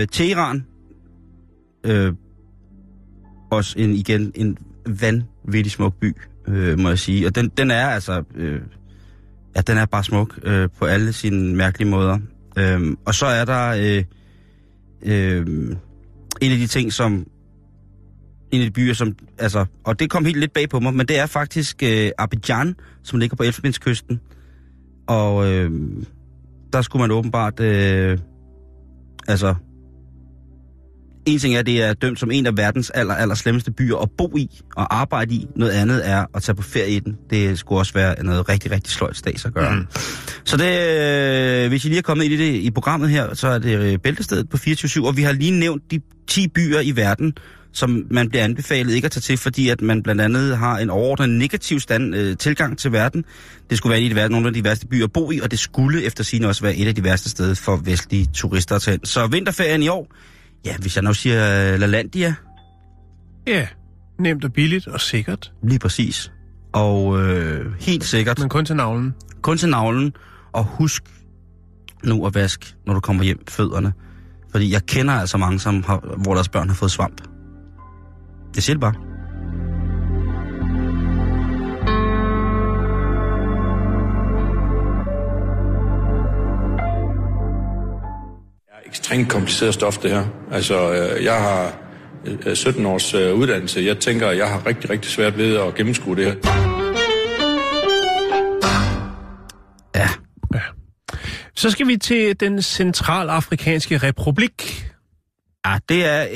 [0.00, 0.64] Øh, Teheran,
[1.86, 2.12] øh,
[3.50, 6.16] også en, igen en vanvittig smuk by,
[6.48, 7.26] øh, må jeg sige.
[7.26, 8.22] Og den, den er altså...
[8.34, 8.60] Øh,
[9.56, 12.18] ja, den er bare smuk øh, på alle sine mærkelige måder.
[12.58, 14.04] Øh, og så er der øh,
[15.02, 15.46] øh,
[16.40, 17.26] en af de ting, som...
[18.50, 19.14] En af de byer, som...
[19.38, 22.74] Altså, og det kom helt lidt bag på mig, men det er faktisk øh, Abidjan,
[23.02, 24.20] som ligger på Elfenbenskysten.
[25.06, 25.70] Og øh,
[26.72, 27.60] der skulle man åbenbart...
[27.60, 28.18] Øh,
[29.28, 29.54] altså,
[31.26, 33.96] en ting er, at det er dømt som en af verdens aller, aller slemmeste byer
[33.96, 35.46] at bo i og arbejde i.
[35.56, 37.16] Noget andet er at tage på ferie i den.
[37.30, 39.74] Det skulle også være noget rigtig, rigtig sløjt stads at gøre.
[39.74, 39.86] Mm.
[40.44, 40.64] Så det,
[41.64, 43.78] øh, hvis I lige er kommet ind i det i programmet her, så er det
[43.78, 47.32] øh, Bæltestedet på 24 og vi har lige nævnt de 10 byer i verden,
[47.78, 50.90] som man bliver anbefalet ikke at tage til, fordi at man blandt andet har en
[50.90, 53.24] overordnet negativ stand, øh, tilgang til verden.
[53.70, 55.50] Det skulle være et af de, nogle af de værste byer at bo i, og
[55.50, 58.82] det skulle efter sigende også være et af de værste steder for vestlige turister at
[58.82, 59.04] tage ind.
[59.04, 60.12] Så vinterferien i år,
[60.64, 62.34] ja, hvis jeg nu siger øh, LaLandia,
[63.46, 63.66] Ja,
[64.20, 66.32] nemt og billigt og sikkert, lige præcis.
[66.72, 69.14] Og øh, helt sikkert, men kun til navlen.
[69.42, 70.12] kun til navlen,
[70.52, 71.02] og husk
[72.04, 73.92] nu at vaske, når du kommer hjem, fødderne.
[74.50, 77.37] Fordi jeg kender altså mange, som har, hvor deres børn har fået svamp.
[78.56, 79.08] Jeg siger det bare.
[89.08, 90.24] ekstremt kompliceret stof, det her.
[90.52, 91.72] Altså, øh, jeg har
[92.46, 93.80] øh, 17 års øh, uddannelse.
[93.80, 96.34] Jeg tænker, jeg har rigtig, rigtig svært ved at gennemskue det her.
[99.96, 100.08] Ja,
[101.54, 104.87] Så skal vi til den centralafrikanske republik.
[105.66, 106.26] Ja det er,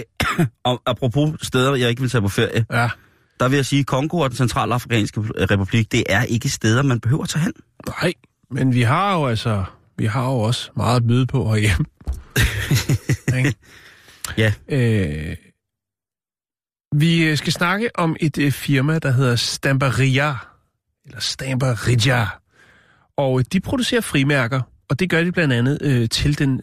[0.87, 2.89] apropos steder, jeg ikke vil tage på ferie, Ja,
[3.41, 7.01] der vil jeg sige, at Kongo og den centralafrikanske republik, det er ikke steder, man
[7.01, 7.53] behøver at tage hen.
[8.03, 8.13] nej,
[8.51, 9.65] men vi har jo altså,
[9.97, 11.85] vi har jo også meget at byde på herhjemme.
[14.37, 14.53] Ja.
[14.69, 15.37] Øh,
[16.95, 20.35] vi skal snakke om et øh, firma, der hedder Stamperia,
[21.07, 22.27] eller Stamperia,
[23.17, 26.61] og de producerer frimærker, og det gør de blandt andet øh, til den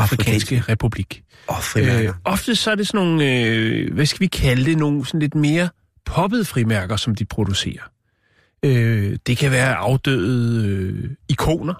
[0.00, 1.22] centralafrikanske republik.
[1.48, 2.10] Oh, frimærker.
[2.10, 5.20] Øh, ofte så er det sådan nogle, øh, hvad skal vi kalde det, nogle sådan
[5.20, 5.68] lidt mere
[6.06, 7.82] poppede frimærker, som de producerer.
[8.62, 11.74] Øh, det kan være afdøde øh, ikoner,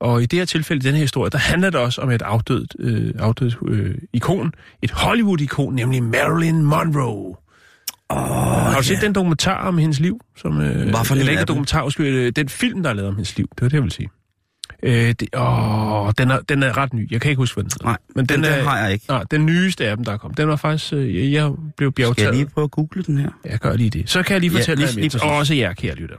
[0.00, 2.22] og i det her tilfælde, i den her historie, der handler det også om et
[2.22, 7.34] afdødt, øh, afdødt øh, ikon, et Hollywood-ikon, nemlig Marilyn Monroe.
[8.08, 10.20] Oh, Har du set den dokumentar om hendes liv?
[10.36, 13.08] Som, øh, Hvad for en eller ikke dokumentar, undskyld, øh, den film, der er lavet
[13.08, 13.48] om hendes liv.
[13.54, 14.08] Det var det, jeg vil sige.
[14.82, 17.12] Øh, det, åh, den, er, den er ret ny.
[17.12, 17.70] Jeg kan ikke huske, hvad den.
[17.84, 19.04] Nej, Men den, den, er, den har jeg ikke.
[19.08, 20.38] Nej, den nyeste af dem, der er kommet.
[20.38, 20.92] Den var faktisk...
[20.92, 22.34] Øh, jeg, blev Skal jeg bjergtaget.
[22.34, 23.30] lige prøve at google den her?
[23.44, 24.10] Jeg gør lige det.
[24.10, 25.22] Så kan jeg lige Ja, fortælle lige- jer lige.
[25.22, 26.16] Og også jer, kære lytter.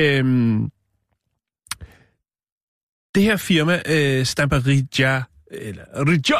[0.00, 0.70] Øhm,
[3.14, 6.38] det her firma, øh, Stamperia, eller Rija,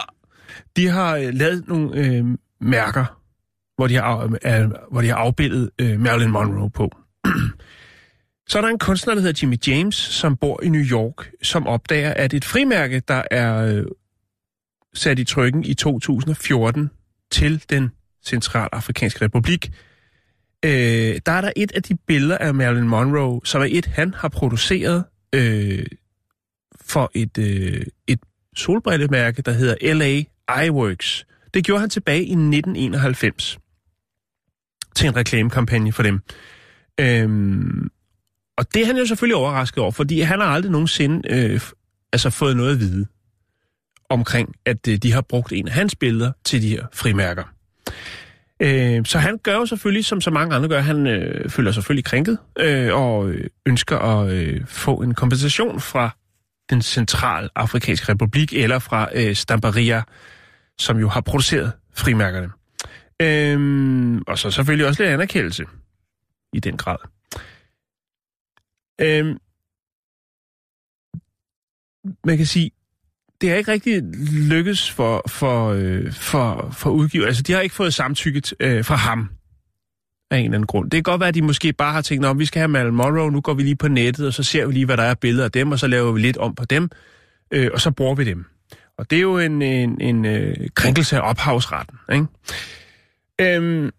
[0.76, 2.24] de har øh, lavet nogle øh,
[2.60, 3.04] mærker,
[3.76, 6.90] hvor de har, øh, hvor de har afbildet øh, Marilyn Monroe på.
[8.48, 11.66] Så er der en kunstner, der hedder Jimmy James, som bor i New York, som
[11.66, 13.84] opdager, at et frimærke, der er øh,
[14.94, 16.90] sat i trykken i 2014
[17.30, 17.90] til den
[18.26, 19.70] centralafrikanske republik,
[20.64, 24.14] øh, der er der et af de billeder af Marilyn Monroe, som er et, han
[24.14, 25.86] har produceret øh,
[26.80, 28.20] for et, øh, et
[28.56, 30.22] solbrillemærke, der hedder LA
[30.62, 31.26] Eyeworks.
[31.54, 33.58] Det gjorde han tilbage i 1991
[34.94, 36.20] til en reklamekampagne for dem.
[37.00, 37.90] Øhm,
[38.58, 41.60] og det er han jo selvfølgelig overrasket over, fordi han har aldrig nogensinde øh,
[42.12, 43.06] altså fået noget at vide
[44.10, 47.44] omkring, at øh, de har brugt en af hans billeder til de her frimærker.
[48.60, 51.74] Øh, så han gør jo selvfølgelig, som så mange andre gør, han øh, føler sig
[51.74, 56.16] selvfølgelig krænket øh, og øh, ønsker at øh, få en kompensation fra
[56.70, 60.02] den centralafrikanske republik eller fra øh, Stamperia,
[60.78, 62.50] som jo har produceret frimærkerne.
[63.22, 65.64] Øh, og så selvfølgelig også lidt anerkendelse
[66.52, 67.17] i den grad.
[69.00, 69.36] Øh,
[72.24, 72.70] man kan sige,
[73.40, 74.02] det er ikke rigtig
[74.48, 77.26] lykkes for, for, øh, for, for udgiver.
[77.26, 79.30] Altså, de har ikke fået samtykket øh, fra ham
[80.30, 80.90] af en eller anden grund.
[80.90, 82.94] Det kan godt være, at de måske bare har tænkt, om vi skal have Marilyn
[82.94, 85.14] Monroe, nu går vi lige på nettet, og så ser vi lige, hvad der er
[85.14, 86.90] billeder af dem, og så laver vi lidt om på dem,
[87.50, 88.44] øh, og så bruger vi dem.
[88.98, 91.98] Og det er jo en, en, en øh, krænkelse af ophavsretten.
[92.12, 92.26] Ikke?
[93.40, 93.90] Øhm,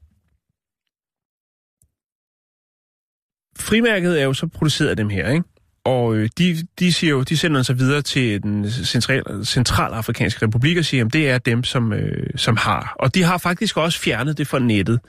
[3.59, 5.43] frimærket er jo så produceret af dem her, ikke?
[5.83, 10.77] Og øh, de, de, siger jo, de sender sig videre til den central, centralafrikanske republik
[10.77, 12.95] og siger, at det er dem, som, øh, som har.
[12.99, 14.99] Og de har faktisk også fjernet det fra nettet.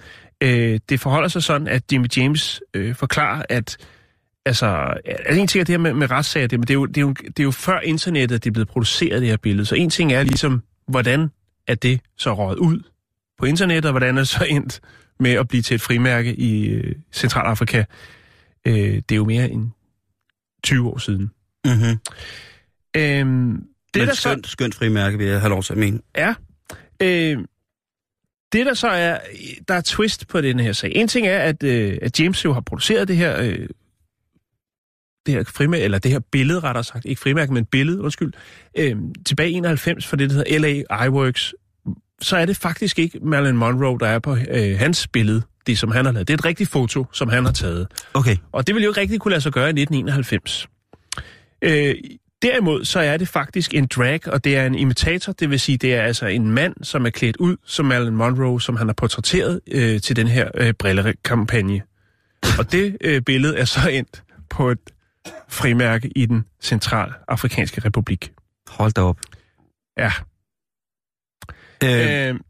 [0.41, 3.77] Øh, det forholder sig sådan, at Jimmy James øh, forklarer, at
[4.47, 4.67] altså,
[5.05, 6.97] er en ting er det her med, med retssager, det, men det er, jo, det,
[6.97, 9.67] er jo, det er jo før internettet, at det er blevet produceret, det her billede.
[9.67, 11.29] Så en ting er ligesom, hvordan
[11.69, 12.83] er det så røget ud
[13.39, 14.81] på internettet, og hvordan er det så endt
[15.21, 17.85] med at blive til et frimærke i øh, Centralafrika.
[18.67, 19.71] Øh, det er jo mere end
[20.63, 21.31] 20 år siden.
[21.65, 21.99] Mm-hmm.
[22.97, 24.53] Øhm, det, Men der skønt, så...
[24.53, 26.01] skønt frimærke, vil jeg have lov til at mene.
[26.17, 26.35] Ja.
[27.03, 27.39] Øh,
[28.53, 29.19] det der så er,
[29.69, 30.93] der er twist på den her sag.
[30.95, 33.69] En ting er, at, øh, at James jo har produceret det her, øh,
[35.27, 38.33] det her frimærke, eller det her billede rettere sagt, ikke frimærke, men billede, undskyld,
[38.79, 38.97] øh,
[39.27, 41.55] tilbage i 91 for det, der hedder LA Iworks,
[42.23, 45.91] så er det faktisk ikke Marilyn Monroe, der er på øh, hans billede, det som
[45.91, 46.29] han har lavet.
[46.29, 47.87] Det er et rigtigt foto, som han har taget.
[48.15, 48.37] Okay.
[48.53, 50.69] Og det ville jo ikke rigtig kunne lade sig gøre i 1991.
[51.63, 51.95] Øh,
[52.43, 55.79] derimod så er det faktisk en drag, og det er en imitator, det vil sige,
[55.79, 58.95] det er altså en mand, som er klædt ud som Marilyn Monroe, som han har
[58.95, 61.83] portrætteret øh, til den her øh, brillekampagne.
[62.59, 64.79] Og det øh, billede er så endt på et
[65.49, 68.33] frimærke i den centralafrikanske republik.
[68.69, 69.19] Hold da op.
[69.99, 70.13] Ja.
[71.85, 72.41] Øh, øh,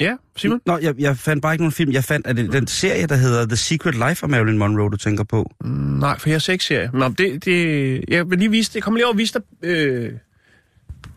[0.00, 0.60] ja, Simon?
[0.66, 1.92] Nå, jeg, jeg fandt bare ikke nogen film.
[1.92, 4.96] Jeg fandt, at det den serie, der hedder The Secret Life of Marilyn Monroe, du
[4.96, 5.50] tænker på?
[5.60, 6.90] Mm, nej, for jeg ser ikke serie.
[6.92, 8.82] Nå, det, det, jeg vil lige vise det.
[8.82, 10.12] Kommer lige over og vise dig, øh,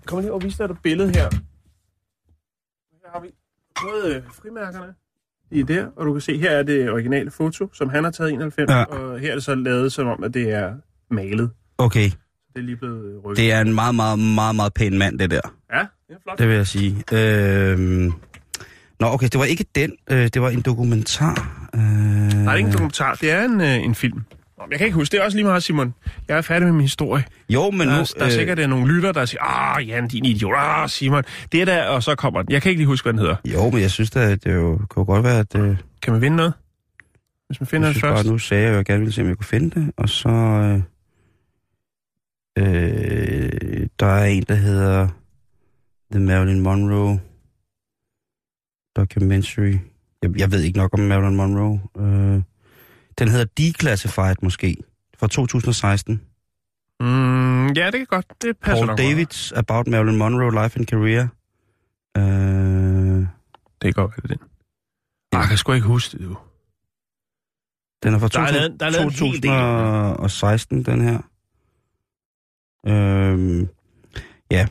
[0.06, 1.30] kommer lige over og vise dig et billede her.
[3.04, 3.28] Her har vi
[3.82, 4.93] både øh, frimærkerne.
[5.52, 8.12] De er der, og du kan se, her er det originale foto, som han har
[8.12, 8.84] taget i 91, ja.
[8.84, 10.74] og her er det så lavet som om, at det er
[11.12, 11.50] malet.
[11.78, 12.10] Okay.
[12.54, 13.38] Det er lige blevet rykket.
[13.38, 15.41] Det er en meget, meget, meget, meget pæn mand, det der.
[15.74, 16.39] Ja, det er flot.
[16.39, 17.04] Det vil jeg sige.
[17.13, 18.13] Øhm...
[19.04, 19.92] Nå, okay, det var ikke den.
[20.12, 21.68] Øh, det var en dokumentar.
[21.76, 21.82] Øh...
[21.82, 23.13] Nej, det er ikke en dokumentar.
[23.13, 24.22] Det er en, øh, en film.
[24.72, 25.94] Jeg kan ikke huske, det er også lige meget, Simon.
[26.28, 27.24] Jeg er færdig med min historie.
[27.50, 28.06] Jo, men der, nu...
[28.16, 28.32] Der er øh...
[28.32, 31.24] sikkert der nogle lytter, der siger, ah, Jan, din idiot, ah, Simon.
[31.52, 32.52] Det er der, og så kommer den.
[32.52, 33.36] Jeg kan ikke lige huske, hvad den hedder.
[33.46, 35.56] Jo, men jeg synes da, det jo, kan jo godt være, at...
[35.56, 35.78] Øh...
[36.02, 36.54] Kan man vinde noget?
[37.48, 38.24] Hvis man finder jeg det først?
[38.24, 40.10] Bare, nu sagde jeg at jeg gerne ville se, om jeg kunne finde det, og
[40.10, 40.30] så...
[40.30, 40.82] Øh...
[42.58, 45.08] Øh, der er en, der hedder
[46.12, 47.20] The Marilyn Monroe
[48.95, 49.77] Documentary.
[50.21, 51.82] Jeg, jeg ved ikke nok om Marilyn Monroe.
[51.97, 52.41] Øh,
[53.19, 54.77] den hedder Declassified måske,
[55.17, 56.21] fra 2016.
[56.99, 58.25] Mm, ja, det kan godt.
[58.41, 59.69] Det passer Paul nok Davids meget.
[59.69, 61.27] About Marilyn Monroe Life and Career.
[62.17, 63.27] Øh,
[63.82, 64.38] det er godt, det den.
[65.34, 65.39] Ja.
[65.39, 66.36] Jeg kan sgu ikke huske det, jo.
[68.03, 71.19] Den er fra der er lavet, der er 2016, den her.
[72.88, 73.67] Øhm,
[74.51, 74.67] ja.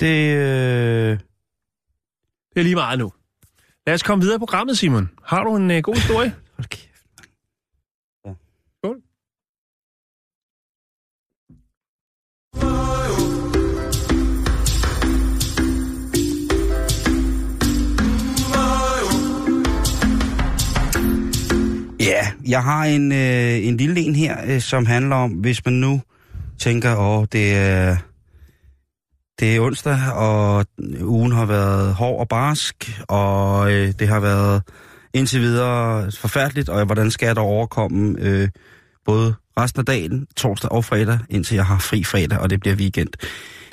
[0.00, 1.18] Det, øh...
[2.54, 3.12] det er lige meget nu.
[3.86, 5.10] Lad os komme videre på programmet, Simon.
[5.24, 6.34] Har du en uh, god historie?
[6.56, 7.06] Hold kæft.
[8.26, 8.34] Ja.
[8.78, 8.96] Skål.
[22.00, 25.74] Ja, jeg har en, øh, en lille en her, øh, som handler om, hvis man
[25.74, 26.00] nu
[26.58, 27.96] tænker, åh, det er,
[29.42, 30.66] det er onsdag, og
[31.00, 34.62] ugen har været hård og barsk, og øh, det har været
[35.14, 38.48] indtil videre forfærdeligt, og hvordan skal jeg da overkomme øh,
[39.04, 42.76] både resten af dagen, torsdag og fredag, indtil jeg har fri fredag, og det bliver
[42.76, 43.08] weekend.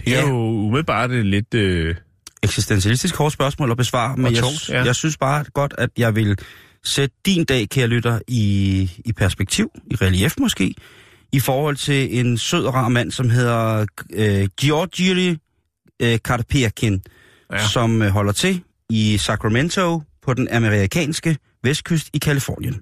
[0.06, 0.28] Det er ja.
[0.28, 1.54] jo umiddelbart lidt...
[1.54, 1.96] Øh...
[2.44, 4.84] Eksistentialistisk hårdt spørgsmål at besvare, men jeg, ja.
[4.84, 6.38] jeg synes bare godt, at jeg vil
[6.84, 10.74] sætte din dag, kære lytter, i, i perspektiv, i relief måske,
[11.32, 15.38] i forhold til en sød og rar mand, som hedder øh, Georgi
[16.00, 17.04] øh, Karpirkin,
[17.52, 17.68] ja.
[17.68, 22.82] som øh, holder til i Sacramento på den amerikanske vestkyst i Kalifornien.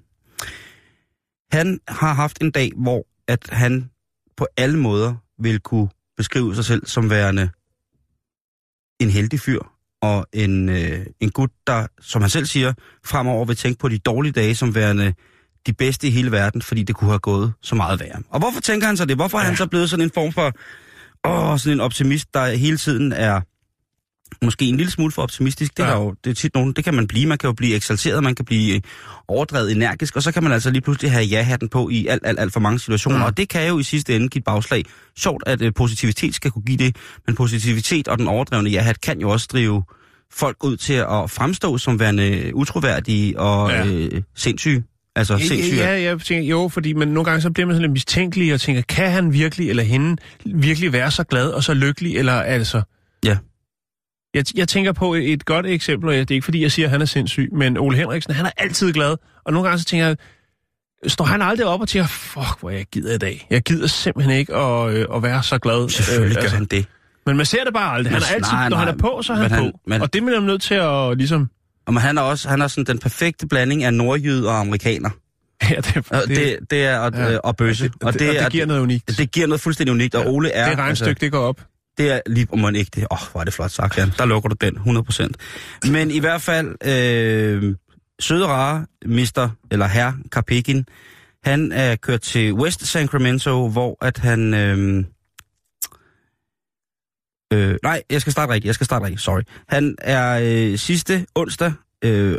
[1.52, 3.90] Han har haft en dag, hvor at han
[4.36, 7.50] på alle måder vil kunne beskrive sig selv som værende
[9.00, 9.60] en heldig fyr,
[10.02, 12.72] og en, øh, en gut, der, som han selv siger,
[13.04, 15.14] fremover vil tænke på de dårlige dage som værende
[15.66, 18.22] de bedste i hele verden, fordi det kunne have gået så meget værre.
[18.28, 19.16] Og hvorfor tænker han så det?
[19.16, 19.48] Hvorfor er ja.
[19.48, 20.52] han så blevet sådan en form for,
[21.24, 23.40] åh, sådan en optimist, der hele tiden er
[24.44, 25.76] måske en lille smule for optimistisk.
[25.76, 25.88] Det, Ja.
[25.88, 25.94] ja.
[25.94, 27.26] er jo, det er tit nogen, det kan man blive.
[27.26, 28.80] Man kan jo blive eksalteret, man kan blive øh,
[29.28, 32.40] overdrevet energisk, og så kan man altså lige pludselig have ja-hatten på i alt, alt,
[32.40, 33.16] alt for mange situationer.
[33.18, 33.20] Mm.
[33.22, 33.26] Mm.
[33.26, 34.84] Og det kan jo i sidste ende give et bagslag.
[35.18, 39.20] Sjovt, at øh, positivitet skal kunne give det, men positivitet og den overdrevne ja-hat kan
[39.20, 39.82] jo også drive
[40.32, 43.84] folk ud til at fremstå som værende utroværdige og Ja.
[43.84, 43.92] ja.
[43.92, 44.84] øh, sindssyge.
[45.18, 45.80] Altså sindssyge.
[45.80, 48.60] Ja, jeg tænker, jo, fordi men nogle gange så bliver man sådan lidt mistænkelig og
[48.60, 52.82] tænker, kan han virkelig eller hende virkelig være så glad og så lykkelig, eller altså...
[53.24, 53.36] Ja.
[54.34, 56.90] Jeg, jeg tænker på et, godt eksempel, og det er ikke fordi, jeg siger, at
[56.90, 60.06] han er sindssyg, men Ole Henriksen, han er altid glad, og nogle gange så tænker
[60.06, 60.16] jeg,
[61.06, 63.46] står han aldrig op og tænker, fuck, hvor jeg gider i dag.
[63.50, 65.88] Jeg gider simpelthen ikke at, øh, at være så glad.
[65.88, 66.86] Selvfølgelig Øh, gør han det.
[67.26, 68.12] Men man ser det bare aldrig.
[68.12, 69.78] Han er altid, nej, når han nej, er på, så er han, han- på.
[69.86, 71.50] men- Og det er man nødt til at ligesom...
[71.88, 75.10] Og men han er også han er sådan den perfekte blanding af nordjyde og amerikaner.
[75.70, 77.30] Ja, det, Og det, det er og, Ja.
[77.30, 77.38] ja.
[77.38, 77.84] og bøsse.
[77.84, 79.18] og det, og det, og det giver noget unikt.
[79.18, 80.30] det giver noget fuldstændig unikt, og Ja.
[80.30, 80.68] Ole er...
[80.68, 81.60] det regnstykke, det går op.
[81.98, 83.06] Det er lige om man ikke det.
[83.10, 84.12] Åh, oh, hvor er det flot sagt, Jan.
[84.18, 84.76] Der lukker du den,
[85.86, 85.90] 100%.
[85.90, 87.74] Men i hvert fald, øh,
[88.20, 90.86] søde rare mister, eller herr Karpegin,
[91.44, 94.54] han er kørt til West Sacramento, hvor at han...
[94.54, 95.04] Øh,
[97.52, 99.42] øh, nej, jeg skal starte rigtigt, jeg skal starte rigtigt, sorry.
[99.68, 101.72] Han er øh, sidste onsdag,
[102.04, 102.36] øh,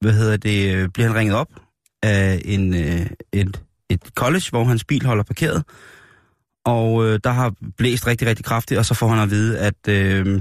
[0.00, 1.48] hvad hedder det, øh, bliver han ringet op
[2.02, 5.64] af en, øh, et, et college, hvor hans bil holder parkeret.
[6.64, 9.88] Og øh, der har blæst rigtig, rigtig kraftigt, og så får han at vide, at
[9.88, 10.40] øh,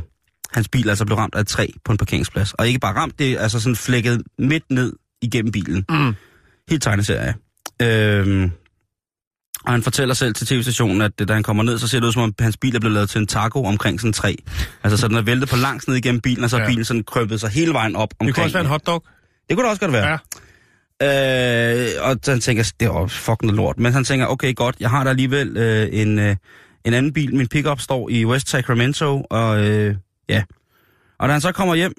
[0.52, 2.54] hans bil altså blev ramt af et træ på en parkeringsplads.
[2.54, 5.86] Og ikke bare ramt, det er altså sådan flækket midt ned igennem bilen.
[5.90, 6.16] Mm.
[6.70, 7.36] Helt tegneserie.
[7.82, 8.50] Øh,
[9.66, 12.12] og han fortæller selv til tv-stationen, at da han kommer ned, så ser det ud
[12.12, 14.36] som om, hans bil er blevet lavet til en taco omkring sådan en træ.
[14.84, 16.68] Altså så den er væltet på langs ned igennem bilen, og så er Ja.
[16.68, 18.28] bilen sådan krøbet sig hele vejen op omkring.
[18.28, 19.04] Det kunne også være en hotdog.
[19.50, 20.08] Det kunne det også godt være.
[20.08, 20.18] Ja.
[21.02, 23.80] Øh, og han tænker, det er jo fucking lort.
[23.80, 26.36] Men han tænker, okay godt, jeg har da alligevel øh, en, øh,
[26.86, 27.36] en anden bil.
[27.36, 29.96] Min pickup står i West Sacramento, og øh,
[30.30, 30.44] ja.
[31.20, 31.94] Og da han så kommer hjem,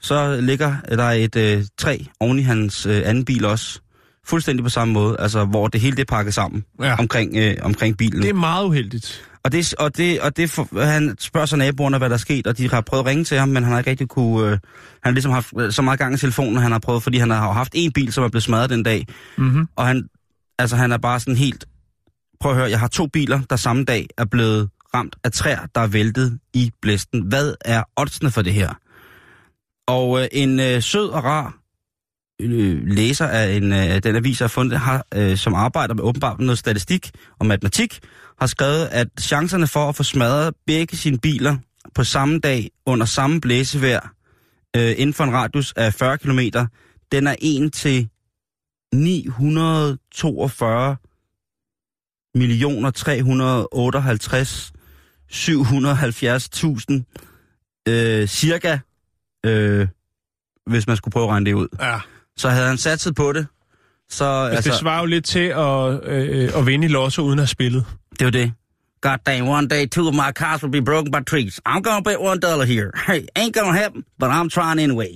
[0.00, 3.80] så ligger der et øh, træ oven i hans øh, anden bil også.
[4.26, 6.96] Fuldstændig på samme måde, altså hvor det hele det pakket sammen Ja.
[6.98, 8.22] omkring, øh, omkring bilen.
[8.22, 9.22] Det er meget uheldigt.
[9.44, 12.46] Og, det, og, det, og det for, han spørger så naboerne, hvad der er sket,
[12.46, 14.46] og de har prøvet at ringe til ham, men han har ikke rigtig kunne...
[14.46, 14.58] Øh, han
[15.04, 17.52] har ligesom haft øh, så meget gang i telefonen, han har prøvet, fordi han har
[17.52, 19.06] haft en bil, som er blevet smadret den dag.
[19.38, 19.68] Mm-hmm.
[19.76, 20.08] Og han,
[20.58, 21.64] altså, han er bare sådan helt...
[22.40, 25.60] Prøv at høre, jeg har to biler, der samme dag er blevet ramt af træer,
[25.74, 27.20] der er væltet i blæsten.
[27.20, 28.74] Hvad er oddsene for det her?
[29.86, 31.54] Og øh, en øh, sød og rar
[32.40, 36.02] øh, læser af en, øh, den avis, jeg har fundet, har, øh, som arbejder med
[36.02, 38.00] åbenbart med noget statistik og matematik,
[38.40, 41.56] har skrevet, at chancerne for at få smadret begge sine biler
[41.94, 44.14] på samme dag under samme blæsevejr
[44.76, 46.40] øh, inden for en radius af 40 km,
[47.12, 48.08] den er 1 til
[48.94, 50.96] 942
[52.34, 54.72] millioner 358
[55.32, 55.42] 770.000
[57.88, 58.78] øh, cirka,
[59.46, 59.88] øh,
[60.66, 61.68] hvis man skulle prøve at regne det ud.
[61.80, 61.98] Ja.
[62.36, 63.46] Så havde han satset på det,
[64.10, 67.38] så Altså, altså, det svarer jo lidt til at, øh, at vinde i lotto uden
[67.38, 67.84] at have spillet.
[68.18, 68.52] det var det.
[69.00, 71.60] God damn, one day two of my cars will be broken by trees.
[71.68, 72.90] I'm gonna bet one dollar here.
[73.06, 75.08] Hey, ain't gonna happen, but I'm trying anyway.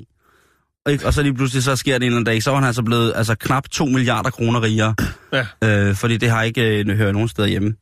[0.86, 2.58] Og, ikke- og så lige pludselig så sker det en eller anden dag, så var
[2.58, 4.94] han altså blevet altså, knap 2 milliarder kroner rigere.
[5.32, 5.46] Ja.
[5.64, 7.74] Øh, fordi det har ikke øh, hørt nogen steder hjemme.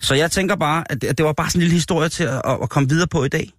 [0.00, 2.24] Så jeg tænker bare, at det, at det var bare sådan en lille historie til
[2.24, 3.50] at, at, at komme videre på i dag.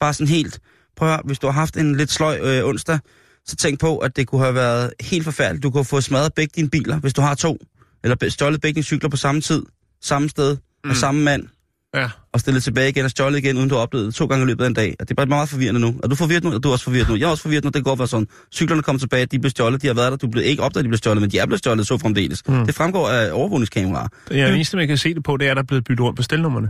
[0.00, 0.58] Bare sådan helt,
[0.96, 2.98] prøv at høre, hvis du har haft en lidt sløj øh, onsdag,
[3.46, 5.62] så tænk på, at det kunne have været helt forfærdeligt.
[5.62, 7.58] Du kunne have fået smadret begge dine biler, hvis du har to.
[8.04, 9.62] Eller stjålet begge dine cykler på samme tid,
[10.02, 10.90] samme sted, mm.
[10.90, 11.48] af samme mand,
[11.94, 12.10] Ja.
[12.32, 14.46] og stillet tilbage igen og stjålet igen, uden du har oplevet det to gange i
[14.46, 14.96] løbet af en dag.
[15.00, 16.00] Og det er bare meget forvirrende nu.
[16.02, 17.16] Er du forvirret nu, og du er også forvirret nu?
[17.16, 18.28] Jeg er også forvirret nu, det går være sådan.
[18.52, 20.88] Cyklerne kommer tilbage, de blev stjålet, de har været der, du blev ikke opdaget, de
[20.88, 22.48] blev stjålet, men de er blevet stjålet så fremdeles.
[22.48, 22.66] Mm.
[22.66, 24.08] Det fremgår af overvågningskameraer.
[24.30, 26.04] Ja, det eneste, man kan se det på, det er, at der er blevet byttet
[26.04, 26.68] rundt på stelnummerne.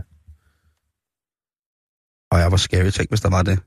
[2.31, 3.59] Og jeg var scary, tænk, hvis der var det.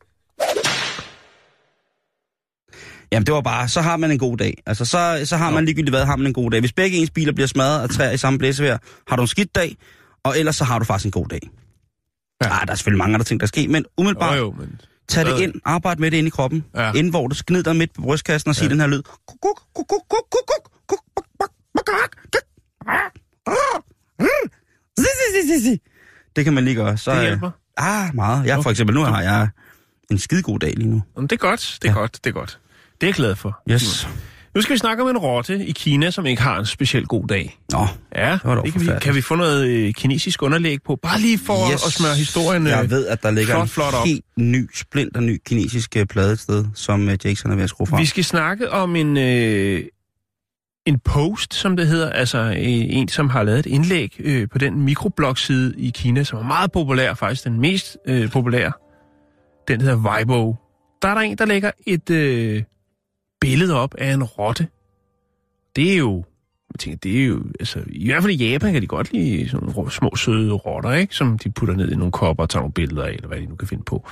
[3.12, 4.62] Jamen det var bare, så har man en god dag.
[4.66, 6.60] Altså så, så har man ligegyldigt hvad, har man en god dag.
[6.60, 9.54] Hvis begge ens biler bliver smadret af træer i samme blæsevejr, har du en skidt
[9.54, 9.76] dag,
[10.24, 11.40] og ellers så har du faktisk en god dag.
[12.42, 12.46] Ja.
[12.46, 12.60] Ja.
[12.60, 14.80] Ah, der er selvfølgelig mange andre ting, der sker, men umiddelbart, Jo, jo, men...
[15.08, 16.92] tag det ind, arbejde med det ind i kroppen, Ja.
[16.92, 18.70] inden hvor du gnid dig midt på brystkassen og sige Ja.
[18.72, 19.02] den her lyd.
[26.36, 26.96] Det kan man lige gøre.
[26.96, 27.50] Så, Det øh, hjælper.
[27.76, 28.46] Ah, meget.
[28.46, 29.48] Jeg for eksempel, nu har jeg
[30.10, 31.02] en skide god dag lige nu.
[31.16, 31.98] Jamen, det er godt, det er ja.
[31.98, 32.58] godt, det er godt.
[33.00, 33.62] Det er jeg glad for.
[33.70, 34.08] Yes.
[34.54, 37.26] Nu skal vi snakke om en rotte i Kina, som ikke har en speciel god
[37.26, 37.58] dag.
[37.72, 37.86] Nå,
[38.16, 40.96] Ja, var dog det kan, vi, kan vi få noget øh, kinesisk underlæg på?
[41.02, 41.86] Bare lige for yes.
[41.86, 42.62] at smøre historien.
[42.66, 44.06] øh, Jeg ved, at der ligger flot, en flot op.
[44.06, 47.70] helt ny, splinter ny kinesisk øh, plade et sted, som øh, Jackson er ved at
[47.70, 47.98] skrue fra.
[48.00, 49.82] Vi skal snakke om en, øh,
[50.86, 52.10] en post, som det hedder.
[52.10, 56.38] Altså øh, en, som har lavet et indlæg øh, på den mikroblog-side i Kina, som
[56.38, 58.72] er meget populær, faktisk den mest øh, populære.
[59.68, 60.56] den hedder Weibo.
[61.02, 62.62] Der er der en, der lægger et øh,
[63.40, 64.68] billede op af en rotte.
[65.76, 66.24] Det er jo,
[66.72, 69.48] jeg tænker, det er jo, altså, i hvert fald i Japan kan de godt lide
[69.48, 71.14] sådan nogle små søde rotter, ikke?
[71.14, 73.46] Som de putter ned i nogle kopper og tager nogle billeder af, eller hvad de
[73.46, 74.08] nu kan finde på.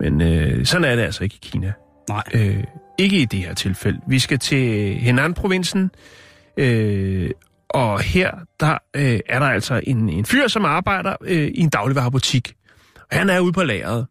[0.00, 1.72] Men øh, sådan er det altså ikke i Kina.
[2.08, 2.22] Nej.
[2.34, 2.64] Øh,
[2.98, 4.00] ikke i det her tilfælde.
[4.06, 5.90] Vi skal til Henan-provincen,
[6.56, 7.30] øh,
[7.68, 11.68] og her der øh, er der altså en, en fyr, som arbejder øh, i en
[11.68, 12.54] dagligvarerbutik.
[13.10, 14.06] Og han er ude på lageret,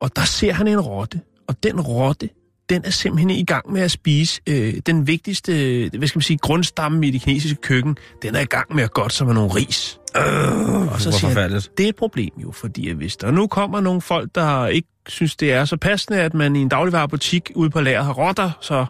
[0.00, 1.20] og der ser han en rotte.
[1.48, 2.28] Og den rotte,
[2.68, 5.52] den er simpelthen i gang med at spise øh, den vigtigste,
[5.98, 7.96] hvad skal man sige, grundstamme i det kinesiske køkken.
[8.22, 10.00] Den er i gang med at godt som nogle ris.
[10.16, 13.80] Øh, Og så siger han, det er et problem jo, fordi hvis der nu kommer
[13.80, 17.70] nogle folk, der ikke synes, det er så passende, at man i en dagligvarerbutik ude
[17.70, 18.86] på lageret har rotter, så,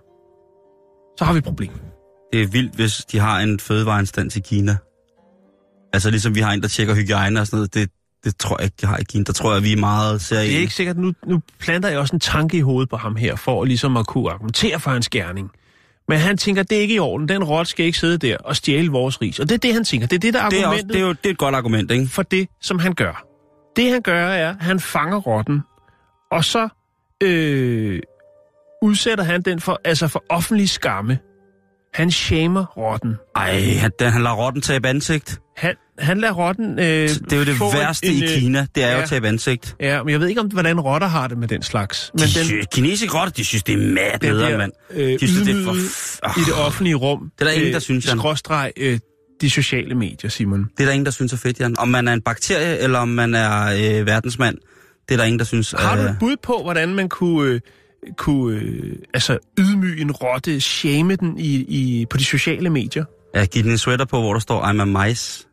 [1.18, 1.72] så har vi et problem.
[2.32, 4.76] Det er vildt, hvis de har en fødevareinstans i Kina.
[5.92, 7.74] Altså ligesom vi har en, der tjekker hygiejne og sådan noget.
[7.74, 7.90] Det,
[8.24, 9.24] det tror jeg ikke, de har i Kina.
[9.24, 10.60] Der tror jeg, vi er meget Det er seriøse.
[10.60, 13.64] ikke sikkert, nu, nu planter jeg også en tanke i hovedet på ham her, for
[13.64, 15.50] ligesom at kunne argumentere for hans gerning.
[16.08, 17.28] Men han tænker, det er ikke i orden.
[17.28, 19.38] Den rotte skal ikke sidde der og stjæle vores ris.
[19.38, 20.06] Og det er det, han tænker.
[20.06, 21.38] Det er det, der er Det er, også, argumentet det er jo det er et
[21.38, 22.06] godt argument, ikke?
[22.06, 23.26] for det, som han gør.
[23.76, 25.60] Det, han gør, er, at han fanger rotten,
[26.32, 26.68] og så
[27.22, 28.00] øh,
[28.82, 31.18] udsætter han den for, altså for offentlig skamme.
[31.94, 33.16] Han shamer rotten.
[33.36, 35.38] Ej, han, han lader rotten tabe ansigt.
[35.56, 38.84] Han, han lader rotten øh, Det er jo det værste en, i øh, Kina, det
[38.84, 39.02] er jo ja.
[39.02, 39.76] at tabe ansigt.
[39.80, 42.10] Ja, men jeg ved ikke, om hvordan rotter har det med den slags.
[42.14, 44.72] Men De den, kinesiske rotter, de synes, det er mad bliver mand.
[44.90, 45.72] øh, De synes, det er for...
[45.72, 47.30] f- i det offentlige rum.
[47.38, 48.18] Det er der ingen, der synes, Jan.
[48.18, 48.98] Skråstreg øh,
[49.40, 50.64] de sociale medier, Simon.
[50.64, 51.78] Det er der ingen, der synes er fedt, Jan.
[51.78, 53.64] Om man er en bakterie, eller om man er
[54.00, 54.58] øh, verdensmand,
[55.08, 57.60] det er der ingen, der synes Har du et bud på, hvordan man kunne, øh,
[58.16, 63.04] kunne øh, altså ydmyge en rotte, shame den i, i, på de sociale medier?
[63.34, 65.46] Ja, giv den en sweater på, hvor der står, I'm a mice.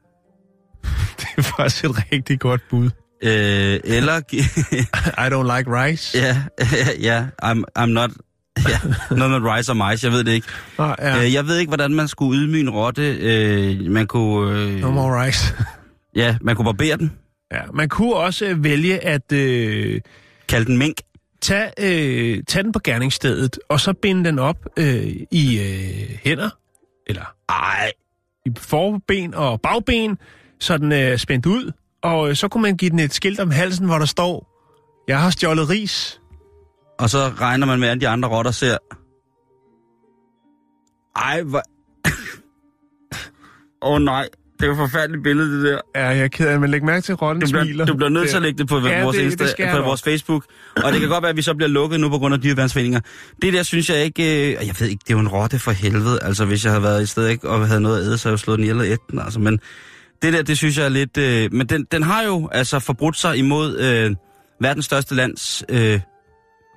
[1.20, 2.90] Det er faktisk et rigtig godt bud.
[3.24, 4.22] Øh, eller...
[5.26, 6.18] I don't like rice.
[6.18, 6.42] ja,
[7.10, 8.10] ja, I'm, I'm not...
[8.70, 8.80] Ja,
[9.16, 10.48] noget med rice og mice, jeg ved det ikke.
[10.78, 11.24] Nå, ja.
[11.26, 13.18] Øh, jeg ved ikke, hvordan man skulle ydmyge en rotte.
[13.18, 14.60] Øh, man kunne...
[14.60, 15.54] Øh, No more rice.
[16.16, 17.12] ja, man kunne barbere den.
[17.52, 20.02] ja, man kunne også øh, vælge at øh,
[20.48, 20.98] Kalde den mink.
[21.42, 26.50] tage, øh, tage den på gerningsstedet, og så binde den op øh, i øh, hænder,
[27.08, 27.92] eller Ej,
[28.46, 30.18] i forben og bagben,
[30.62, 31.72] så den er spændt ud,
[32.04, 34.48] og øh, så kunne man give den et skilt om halsen, hvor der står,
[35.08, 36.22] jeg har stjålet ris.
[37.00, 38.78] og så regner man med, at de andre rotter ser...
[41.16, 41.62] Ej, hvor...
[43.82, 44.28] Åh oh, nej,
[44.60, 45.80] det er et forfærdeligt billede, det der.
[46.02, 47.66] Ja, jeg er ked af, men læg mærke til, at rotten Du smiler.
[47.66, 49.82] bliver, du bliver nødt til at lægge det på Ja, vores, det- Insta, det på
[49.82, 50.46] vores Facebook.
[50.84, 53.00] Og det kan godt være, at vi så bliver lukket nu på grund af dyrevandsforeninger.
[53.42, 54.24] Det der synes jeg ikke...
[54.24, 56.20] Øh, jeg ved ikke, det er jo en rotte for helvede.
[56.24, 58.34] Altså, hvis jeg havde været i stedet ikke, og havde noget at æde, så havde
[58.34, 59.20] jeg slået den ihjel og ædt den.
[59.20, 59.60] Altså, men
[60.22, 61.18] det der, det synes jeg er lidt...
[61.18, 64.16] Øh, men den, den har jo altså forbrudt sig imod øh,
[64.62, 66.00] verdens største lands øh,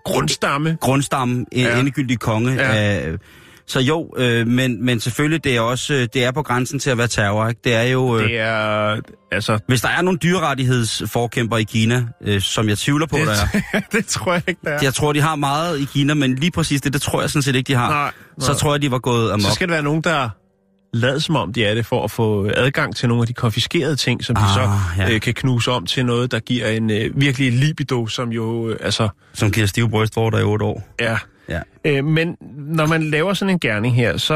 [0.05, 0.77] Grundstamme.
[0.81, 1.79] grundstamme, en Ja.
[1.79, 2.53] endegyldig konge.
[2.55, 2.75] Ja.
[2.75, 3.09] Ja.
[3.09, 3.19] Øh,
[3.67, 6.91] så jo, øh, men, men selvfølgelig, det er også øh, det er på grænsen til
[6.91, 7.49] at være terror.
[7.49, 7.61] Ikke?
[7.65, 8.17] Det er jo...
[8.19, 9.01] Øh, Det er,
[9.33, 9.59] altså...
[9.69, 13.33] hvis der er nogle dyrerettighedsforkæmper i Kina, øh, som jeg tvivler på, Det, der
[13.73, 13.81] er.
[13.93, 14.79] det tror jeg ikke, der er.
[14.83, 17.43] Jeg tror, de har meget i Kina, men lige præcis det, det tror jeg sådan
[17.43, 17.91] set ikke, de har.
[17.91, 18.59] Nej, Så nej.
[18.59, 19.41] tror jeg, de var gået amok.
[19.41, 20.29] Så skal det være nogen, der
[20.95, 23.97] lader som om, de er det, for at få adgang til nogle af de konfiskerede
[23.97, 24.71] ting, som de Ah, så
[25.03, 25.15] ja.
[25.15, 28.77] øh, kan knuse om til noget, der giver en øh, virkelig libido, som jo, øh,
[28.81, 30.89] altså, Som giver stive brystvorter i otte år.
[30.99, 31.17] er...
[31.49, 31.61] Ja.
[31.85, 34.35] Øh, men når man laver sådan en gerning her, så,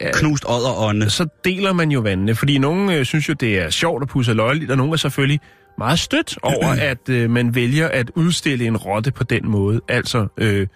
[0.00, 1.10] øh, Knust ånde.
[1.10, 2.34] så deler man jo vandene.
[2.34, 5.40] Fordi nogen øh, synes jo, det er sjovt at pusse løjeligt, og nogen er selvfølgelig
[5.78, 9.80] meget stødt over, at øh, man vælger at udstille en rotte på den måde.
[9.88, 10.66] Altså øh,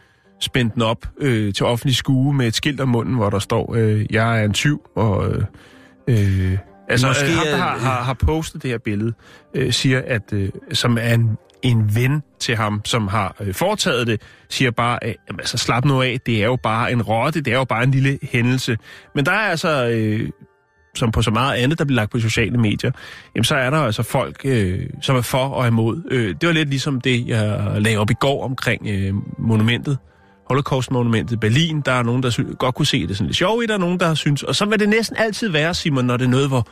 [0.44, 3.74] spændt den op øh, til offentlig skue med et skilt om munden, hvor der står,
[3.74, 5.30] øh, jeg er en tyv, og...
[5.30, 5.42] Øh,
[6.08, 9.12] øh, altså, Måske Måske, ham, der er- har, har, har postet det her billede,
[9.54, 14.06] øh, siger, at øh, som er en, en ven til ham, som har øh, foretaget
[14.06, 17.40] det, siger bare, øh, jamen, altså slap nu af, det er jo bare en rotte,
[17.40, 18.76] det er jo bare en lille hændelse.
[19.14, 20.30] Men der er altså, øh,
[20.96, 22.90] som på så meget andet, der bliver lagt på sociale medier,
[23.34, 26.02] jamen så er der altså folk, øh, som er for og imod.
[26.10, 29.98] Øh, det var lidt ligesom det, jeg lagde op i går omkring øh, monumentet.
[30.48, 31.80] Holocaust-monumentet i Berlin.
[31.80, 33.78] Der er nogen, der sy- godt kunne se det sådan lidt sjovt i, der er
[33.78, 34.42] nogen, der synes...
[34.42, 36.66] Og så vil det næsten altid være, Simon, når det er noget, hvor,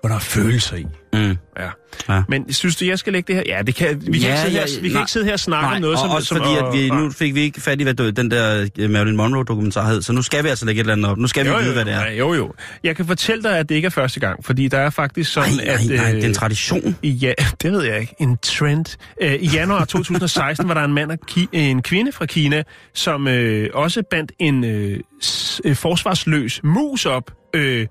[0.00, 0.86] hvor der er følelser i.
[1.12, 1.36] Mm.
[1.58, 1.68] Ja.
[2.08, 2.22] Ja.
[2.28, 3.56] Men synes du, jeg skal lægge det her?
[3.56, 5.02] Ja, det kan, vi kan, Ja, ikke, sidde her, ja, vi kan nej.
[5.02, 6.10] ikke sidde her og snakke Nej, om noget, og som...
[6.10, 8.68] også som fordi, at vi, og- nu fik vi ikke fat i, hvad den der
[8.78, 11.18] øh, Marilyn Monroe-dokumentar hed, så nu skal vi altså lægge et eller andet op.
[11.18, 12.04] Nu skal vi jo, vide, jo, hvad det er.
[12.04, 12.52] ja, Jo, jo.
[12.84, 15.52] Jeg kan fortælle dig, at det ikke er første gang, fordi der er faktisk sådan,
[15.54, 15.80] nej, at...
[15.80, 16.96] nej, det er en øh, tradition.
[17.02, 17.32] Ja,
[17.62, 18.14] det ved jeg ikke.
[18.20, 18.96] En trend.
[19.22, 22.62] Øh, I januar 2016 var der en mand og ki- en kvinde fra Kina,
[22.94, 27.86] som øh, også bandt en øh, s- øh, forsvarsløs mus op øh,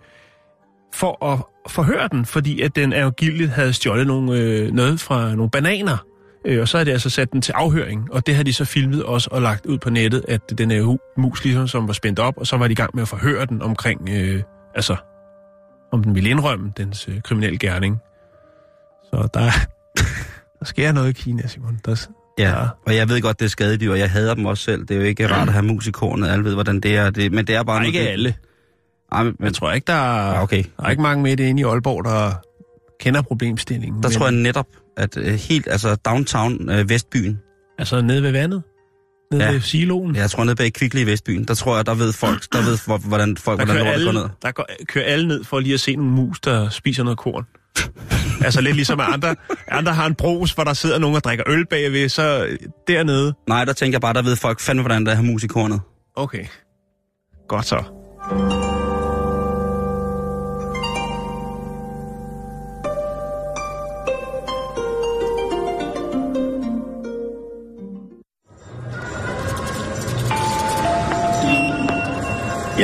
[0.93, 1.39] for at
[1.69, 5.97] forhøre den, fordi at den angiveligt havde stjålet nogle, øh, noget fra nogle bananer
[6.45, 8.65] Øh, og så har de altså sat den til afhøring, og det har de så
[8.65, 11.93] filmet også og lagt ud på nettet, at den er hu- mus ligesom, som var
[11.93, 14.43] spændt op, og så var de i gang med at forhøre den omkring, øh,
[14.75, 14.95] altså,
[15.91, 17.97] om den ville indrømme dens øh, kriminelle gerning.
[19.03, 19.51] Så der,
[20.59, 21.79] der sker noget i Kina, Simon.
[21.85, 22.07] Der,
[22.39, 22.55] Ja,
[22.85, 24.81] og jeg ved godt, det er skadedyr, og jeg hader dem også selv.
[24.81, 27.09] Det er jo ikke rart at have mus i kornet, alle ved, hvordan det er.
[27.09, 27.79] Det, men det er bare...
[27.79, 28.35] Nej, ikke alle.
[29.11, 30.63] Ej, men, Jeg tror ikke, der er, Ja, okay.
[30.77, 32.31] der er ikke mange med det inde i Aalborg, der
[32.99, 34.03] kender problemstillingen.
[34.03, 37.39] der men, tror jeg netop, at øh, helt, altså downtown øh, Vestbyen,
[37.79, 38.63] Altså nede ved vandet?
[39.31, 39.51] Nede Ja.
[39.51, 40.15] ved siloen?
[40.15, 42.77] jeg tror nede bag Kvickly i Vestbyen, der tror jeg, der ved folk, der ved,
[42.85, 44.29] hvor- hvordan folk, Der hvordan lortet går alle, ned.
[44.41, 47.45] der går, kører alle ned for lige at se nogle mus, der spiser noget korn.
[48.45, 49.35] altså lidt ligesom andre,
[49.71, 52.47] andre har en brus, hvor der sidder nogen og drikker øl bagved, så
[52.87, 53.33] dernede.
[53.47, 55.81] Nej, der tænker jeg bare, der ved folk fandme, hvordan der er mus i kornet.
[56.15, 56.45] Okay.
[57.47, 57.83] Godt så.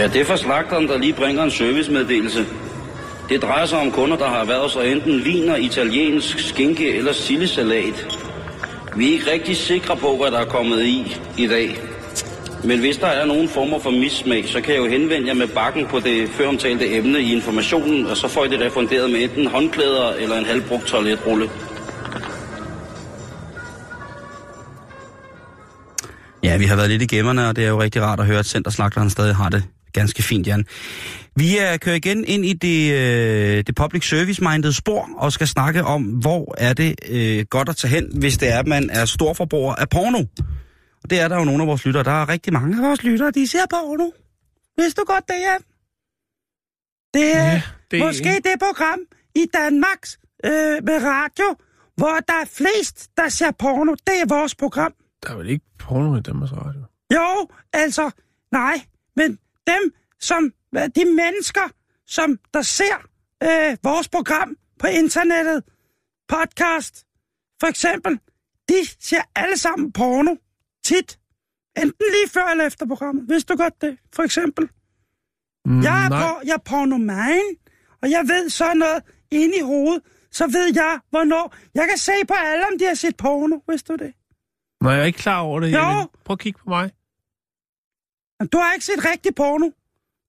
[0.05, 2.45] Ja, det er for slagteren, der lige bringer en servicemeddelelse.
[3.29, 8.17] Det drejer sig om kunder, der har erhvervet sig enten viner, italiensk, skinke eller sillesalat.
[8.95, 11.77] Vi er ikke rigtig sikre på, hvad der er kommet i i dag.
[12.63, 15.47] Men hvis der er nogen former for mismag, så kan jeg jo henvende jer med
[15.47, 19.47] bakken på det føromtalte emne i informationen, og så får I det refunderet med enten
[19.47, 21.49] håndklæder eller en halvbrugt toiletrulle.
[26.43, 28.39] Ja, vi har været lidt i gemmerne, og det er jo rigtig rart at høre,
[28.39, 29.63] at Centerslagteren stadig har det
[29.99, 30.65] ganske fint, Jan.
[31.35, 35.83] Vi er kører igen ind i det, øh, det public service-minded spor, og skal snakke
[35.83, 39.05] om, hvor er det øh, godt at tage hen, hvis det er, at man er
[39.05, 40.19] storforbruger af porno.
[41.03, 42.03] Og det er der jo nogle af vores lyttere.
[42.03, 44.09] Der er rigtig mange af vores lyttere, de ser porno.
[44.77, 45.61] Vidste du godt det, Jan?
[47.13, 48.99] Det er Ja, det- måske det program
[49.35, 50.51] i Danmarks øh,
[50.83, 51.55] med radio,
[51.97, 53.91] hvor der er flest, der ser porno.
[53.93, 54.93] Det er vores program.
[55.23, 56.81] Der er vel ikke porno i Danmarks Radio?
[57.13, 58.09] Jo, altså,
[58.51, 58.81] nej,
[59.15, 60.53] men dem, som,
[60.95, 61.69] de mennesker,
[62.07, 62.95] som der ser
[63.43, 65.63] øh, vores program på internettet,
[66.27, 67.05] podcast,
[67.59, 68.19] for eksempel,
[68.69, 70.35] de ser alle sammen porno,
[70.85, 71.19] tit.
[71.77, 73.29] Enten lige før eller efter programmet.
[73.29, 74.69] Vidste du godt det, for eksempel?
[75.65, 76.21] Mm, Jeg er, nej.
[76.21, 77.41] på, jeg er pornoman,
[78.01, 80.01] og jeg ved sådan noget inde i hovedet,
[80.31, 81.55] så ved jeg, hvornår.
[81.75, 84.13] Jeg kan se på alle, om de har set porno, vidste du det?
[84.83, 85.73] Nej, jeg er ikke klar over det.
[85.73, 86.07] Jo.
[86.25, 86.91] Prøv at kigge på mig.
[88.53, 89.69] Du har ikke set rigtig porno.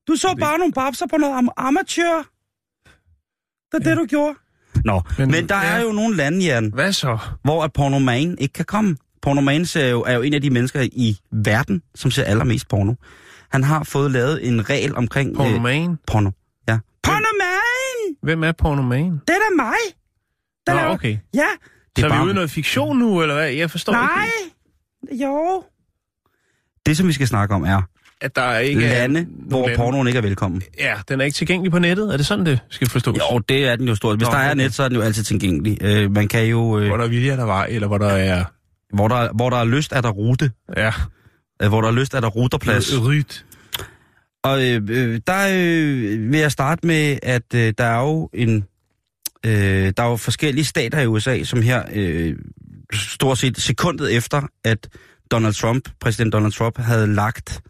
[0.08, 2.16] Du så Det- bare nogle babser på noget am- amatør.
[3.72, 3.90] Det er ja.
[3.90, 4.34] det, du gjorde.
[4.84, 5.66] Nå, men, Men- der ja.
[5.66, 7.18] er jo nogle lande, Jan, Hvad så?
[7.44, 8.96] hvor at pornoman ikke kan komme.
[9.22, 12.94] Pornoman ser jo, er jo en af de mennesker i verden, som ser allermest porno.
[13.50, 15.30] Han har fået lavet en regel omkring...
[15.30, 15.98] Øh, Pornoman?
[16.06, 16.30] porno.
[16.68, 16.78] Ja.
[17.02, 18.16] Pornoman!
[18.22, 19.12] Hvem er pornoman?
[19.12, 19.74] Det er da mig.
[20.66, 21.18] Der Nå, laver- okay.
[21.34, 21.46] Ja,
[21.96, 23.48] Det så er bare- vi ude i noget fiktion nu, eller hvad?
[23.50, 24.24] Jeg forstår nej.
[25.04, 25.64] ikke, Jo.
[26.86, 27.82] Det, som vi skal snakke om, er
[28.20, 29.24] at der ikke lande, er...
[29.48, 29.76] hvor lande.
[29.76, 30.62] pornoen ikke er velkommen.
[30.78, 32.12] Ja, den er ikke tilgængelig på nettet.
[32.12, 33.16] Er det sådan, det skal forstås?
[33.32, 34.16] Jo, det er den jo stort.
[34.16, 35.78] Hvis Nå, der er net, så er den jo altid tilgængelig.
[35.82, 36.78] Øh, man kan jo...
[36.78, 38.44] Øh, Hvor der er vilje, er der vej, eller hvor der er...
[38.94, 40.50] Hvor der, hvor der er lyst, er der rute.
[40.76, 40.90] Ja,
[41.62, 43.00] Øh, Hvor der er lyst, er der ruterplads.
[43.06, 43.44] ryt.
[44.44, 48.64] Og øh, øh, der øh, vil jeg starte med, at øh, der er jo en...
[49.46, 52.34] Øh, der er jo forskellige stater i USA, som her øh,
[52.94, 54.88] stort set sekundet efter, at
[55.30, 57.60] Donald Trump, præsident Donald Trump, havde lagt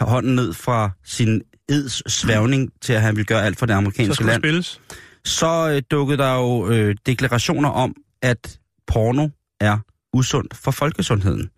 [0.00, 3.76] hånden ned fra sin eds sværgning til, at han ville gøre alt for det Så
[3.76, 4.42] amerikanske der land.
[4.42, 4.80] spilles.
[5.24, 9.28] så øh, dukkede der jo øh, deklarationer om, at porno
[9.60, 9.78] er
[10.12, 11.50] usundt for folkesundheden.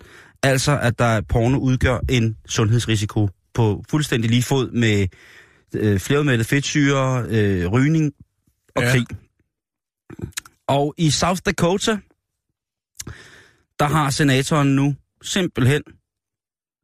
[0.43, 5.07] Altså, at der porno udgør en sundhedsrisiko på fuldstændig lige fod med
[5.75, 8.13] øh, flermættet fedtsyre, øh, rygning
[8.77, 8.91] og ja.
[8.91, 9.07] krig.
[10.69, 11.99] Og i South Dakota,
[13.79, 15.83] der har senatoren nu simpelthen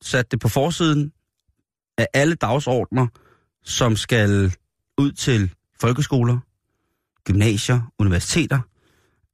[0.03, 1.12] sat det på forsiden
[2.01, 3.07] af alle dagsordner,
[3.64, 4.53] som skal
[4.98, 6.38] ud til folkeskoler,
[7.24, 8.61] gymnasier, universiteter,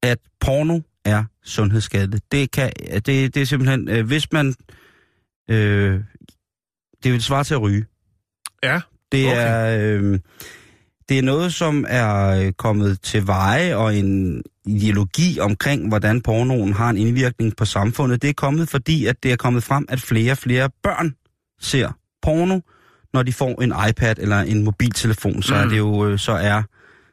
[0.02, 2.32] at porno er sundhedsskadeligt.
[2.32, 4.54] Det, kan, det, det er simpelthen, øh, hvis man...
[5.50, 6.00] Øh,
[7.04, 7.84] det vil svare til at ryge.
[8.62, 8.80] Ja,
[9.12, 9.36] Det Okay.
[9.36, 9.98] er...
[9.98, 10.18] Øh,
[11.08, 16.72] det er noget, som er øh, kommet til veje, og en ideologi omkring, hvordan pornoen
[16.72, 18.22] har en indvirkning på samfundet.
[18.22, 21.14] Det er kommet, fordi at det er kommet frem, at flere og flere børn
[21.60, 21.92] ser
[22.26, 22.60] porno,
[23.14, 25.42] når de får en iPad eller en mobiltelefon.
[25.42, 25.60] Så Mm.
[25.60, 26.62] er det jo, øh, så er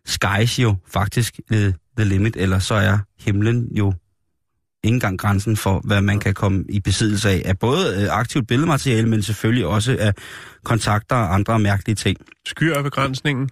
[0.06, 1.58] skies jo faktisk uh,
[1.98, 3.94] the limit, eller så er himlen jo
[4.84, 7.42] ikke engang grænsen for, hvad man kan komme i besiddelse af.
[7.46, 10.14] Af både øh, aktivt billedmateriale, men selvfølgelig også af
[10.64, 12.18] kontakter og andre mærkelige ting.
[12.46, 13.50] skyr er begrænsningen.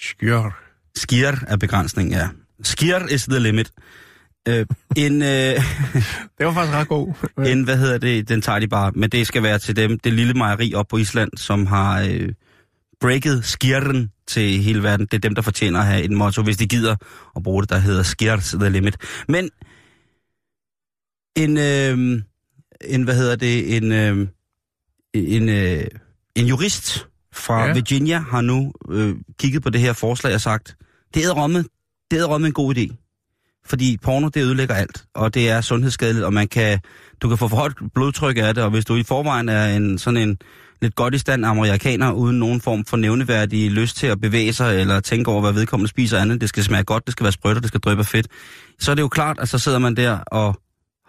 [0.00, 0.50] Skyr.
[0.96, 2.28] Skier er begrænsningen, ja.
[2.62, 3.70] Skier is the limit.
[4.48, 5.28] Øh, en, øh,
[6.38, 7.14] Det var faktisk ret god.
[7.52, 8.92] en, hvad hedder det, den tager de bare.
[8.94, 12.28] Men det skal være til dem, det lille mejeri op på Island, som har øh,
[13.00, 15.06] breaket skirren til hele verden.
[15.06, 16.96] Det er dem, der fortjener at have et motto, hvis de gider
[17.36, 18.96] at bruge det, der hedder Skirs the Limit.
[19.28, 19.50] Men
[21.36, 22.22] en, øh,
[22.84, 24.28] en hvad hedder det, en, øh,
[25.14, 25.84] en, øh,
[26.34, 27.66] en jurist fra Ja.
[27.66, 27.74] ja.
[27.74, 30.76] Virginia har nu øh, kigget på det her forslag og sagt,
[31.14, 31.64] det er romme,
[32.10, 33.07] det er romme en god idé.
[33.68, 36.78] Fordi porno, det ødelægger alt, og det er sundhedsskadeligt, og man kan,
[37.22, 39.98] du kan få for højt blodtryk af det, og hvis du i forvejen er en
[39.98, 40.38] sådan en
[40.82, 44.80] lidt godt i stand amerikaner, uden nogen form for nævneværdig lyst til at bevæge sig,
[44.80, 47.56] eller tænke over, hvad vedkommende spiser andet, det skal smage godt, det skal være sprødt,
[47.56, 48.26] og det skal dryppe fedt,
[48.78, 50.60] så er det jo klart, at så sidder man der og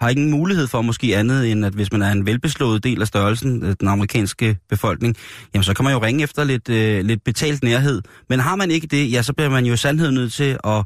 [0.02, 3.08] har ingen mulighed for måske andet, end at hvis man er en velbeslået del af
[3.08, 5.16] størrelsen, øh, den amerikanske befolkning,
[5.54, 8.02] jamen så kan man jo ringe efter lidt, øh, lidt betalt nærhed.
[8.30, 10.84] Men har man ikke det, ja, så bliver man jo i sandhed nødt til at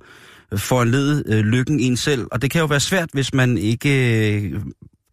[0.58, 2.28] foranlede øh, lykken en selv.
[2.32, 3.90] Og det kan jo være svært, hvis man ikke
[4.44, 4.62] øh,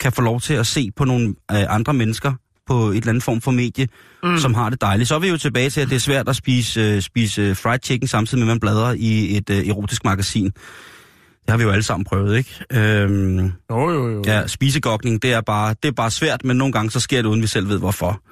[0.01, 2.33] kan få lov til at se på nogle øh, andre mennesker
[2.67, 3.89] på et eller andet form for medie,
[4.23, 4.39] mm.
[4.39, 5.09] som har det dejligt.
[5.09, 7.57] Så er vi jo tilbage til, at det er svært at spise, øh, spise øh,
[7.57, 10.45] fried chicken, samtidig med, at man bladrer i et øh, erotisk magasin.
[10.45, 12.65] Det har vi jo alle sammen prøvet, ikke?
[12.73, 14.23] Øhm, Jo, jo, jo.
[14.27, 17.29] Ja, spisegokning, det er, bare, det er bare svært, men nogle gange så sker det,
[17.29, 18.23] uden vi selv ved hvorfor.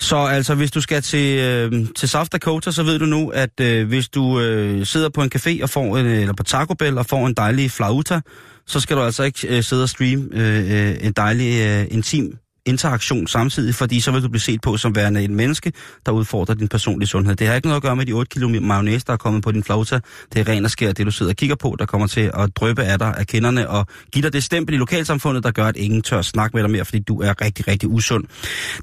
[0.00, 3.60] Så altså, hvis du skal til, øh, til South Dakota, så ved du nu, at
[3.60, 6.98] øh, hvis du øh, sidder på en café og får en, eller på Taco Bell
[6.98, 8.20] og får en dejlig flauta,
[8.66, 12.36] så skal du altså ikke øh, sidde og streame øh, øh, en dejlig øh, intim
[12.66, 15.72] interaktion samtidig, fordi så vil du blive set på som værende et menneske,
[16.06, 17.36] der udfordrer din personlige sundhed.
[17.36, 19.52] Det har ikke noget at gøre med de 8 kilo mayonnaise, der er kommet på
[19.52, 20.00] din flauta.
[20.32, 22.56] Det er ren og skær det, du sidder og kigger på, der kommer til at
[22.56, 25.76] drøbe af dig af kinderne og give dig det stempel i lokalsamfundet, der gør, at
[25.76, 28.24] ingen tør snakke med dig mere, fordi du er rigtig, rigtig usund.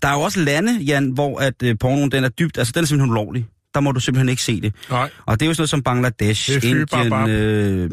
[0.02, 2.84] Der er jo også lande, Jan, hvor at øh, pornoen den er dybt, altså den
[2.84, 3.46] er simpelthen ulovlig.
[3.78, 4.74] Der må du simpelthen ikke se det.
[4.90, 5.10] Nej.
[5.26, 6.64] Og det er jo sådan noget som Bangladesh, Det.
[6.64, 7.90] Indien, øh,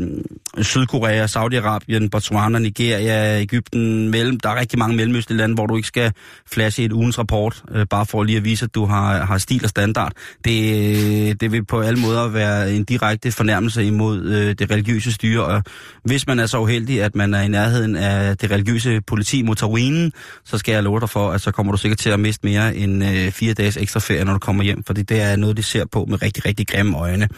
[0.65, 5.89] Sydkorea, Saudi-Arabien, Botswana, Nigeria, Ægypten, mellem, der er rigtig mange mellemøstlige lande, hvor du ikke
[5.89, 6.13] skal
[6.53, 9.65] flashe et ugens rapport, øh, bare for lige at vise, at du har, har stil
[9.65, 10.13] og standard.
[10.45, 15.45] Det, det vil på alle måder være en direkte fornærmelse imod øh, det religiøse styre,
[15.45, 15.63] og
[16.05, 19.63] hvis man er så uheldig, at man er i nærheden af det religiøse politi mod
[19.63, 20.13] ruinen,
[20.45, 22.77] så skal jeg love dig for, at så kommer du sikkert til at miste mere
[22.77, 25.63] end øh, fire dages ekstra ferie, når du kommer hjem, fordi det er noget, de
[25.75, 27.29] ser på med rigtig, rigtig grimme øjne.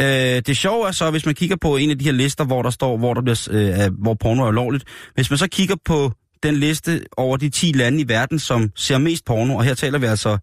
[0.00, 2.62] Øh, det sjove er så, hvis man kigger på en af de her lister, hvor
[2.62, 4.84] der står, hvor, der bliver, øh, hvor porno er ulovligt.
[5.14, 8.98] Hvis man så kigger på den liste over de 10 lande i verden, som ser
[8.98, 10.38] mest porno, og her taler vi altså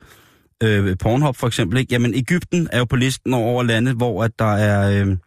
[0.63, 1.93] øh, Pornhub for eksempel, ikke?
[1.93, 5.17] jamen Ægypten er jo på listen over lande, hvor at der er øh,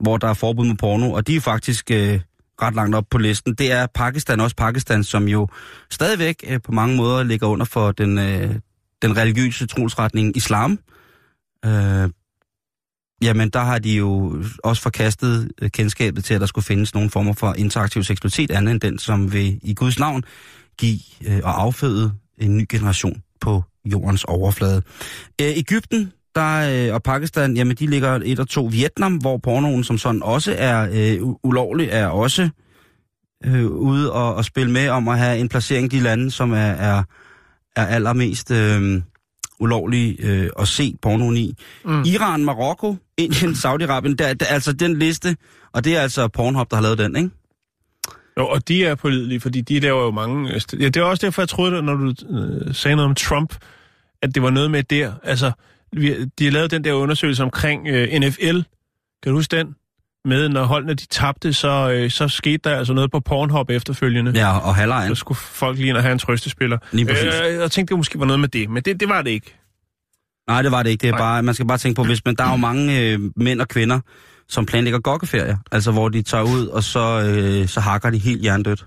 [0.00, 2.20] hvor der er forbud mod porno, og de er faktisk øh,
[2.62, 3.54] ret langt op på listen.
[3.54, 5.48] Det er Pakistan, også Pakistan, som jo
[5.90, 8.54] stadigvæk øh, på mange måder ligger under for den, øh,
[9.02, 10.78] den religiøse trosretning islam.
[11.64, 12.10] Øh,
[13.22, 17.10] jamen, der har de jo også forkastet øh, kendskabet til, at der skulle findes nogle
[17.10, 20.24] former for interaktiv seksualitet, andet end den, som vil i Guds navn
[20.78, 24.82] give øh, og afføde en ny generation på jordens overflade.
[25.40, 28.64] Øh, Ægypten der, øh, og Pakistan, jamen de ligger et og to.
[28.64, 32.48] Vietnam, hvor pornoen som sådan også er øh, ulovlig, er også
[33.44, 36.52] øh, ude og, og spille med om at have en placering i de lande, som
[36.52, 37.02] er, er,
[37.76, 39.02] er allermest øh,
[39.60, 41.54] ulovlige øh, at se pornoen i.
[41.84, 42.02] Mm.
[42.02, 45.36] Iran, Marokko, Indien, Saudi-Arabien, der, der, altså den liste,
[45.72, 47.30] og det er altså Pornhub, der har lavet den, ikke?
[48.38, 50.48] Jo, og de er pålidelige, fordi de laver jo mange...
[50.54, 53.54] øh, Ja, det er også derfor, jeg troede, når du øh, sagde noget om Trump,
[54.22, 55.12] at det var noget med der.
[55.22, 55.52] Altså,
[55.92, 58.60] vi, de har lavet den der undersøgelse omkring øh, NFL.
[59.22, 59.74] Kan du huske den?
[60.24, 64.32] Med, når holdene de tabte, så, øh, så skete der altså noget på Pornhub efterfølgende.
[64.34, 65.08] Ja, og halvlejen.
[65.08, 66.78] Så skulle folk lige ind og have en trøstespiller.
[66.92, 67.24] Lige præcis.
[67.24, 69.58] Øh, jeg tænkte, det måske var noget med det, men det, det var det ikke.
[70.48, 71.02] Nej, det var det ikke.
[71.02, 71.20] Det er Nej.
[71.20, 73.68] bare, man skal bare tænke på, hvis man, der er jo mange øh, mænd og
[73.68, 74.00] kvinder,
[74.48, 75.56] som planlægger gokkeferier.
[75.72, 78.84] Altså, hvor de tager ud, og så, øh, så hakker de helt hjernedødt.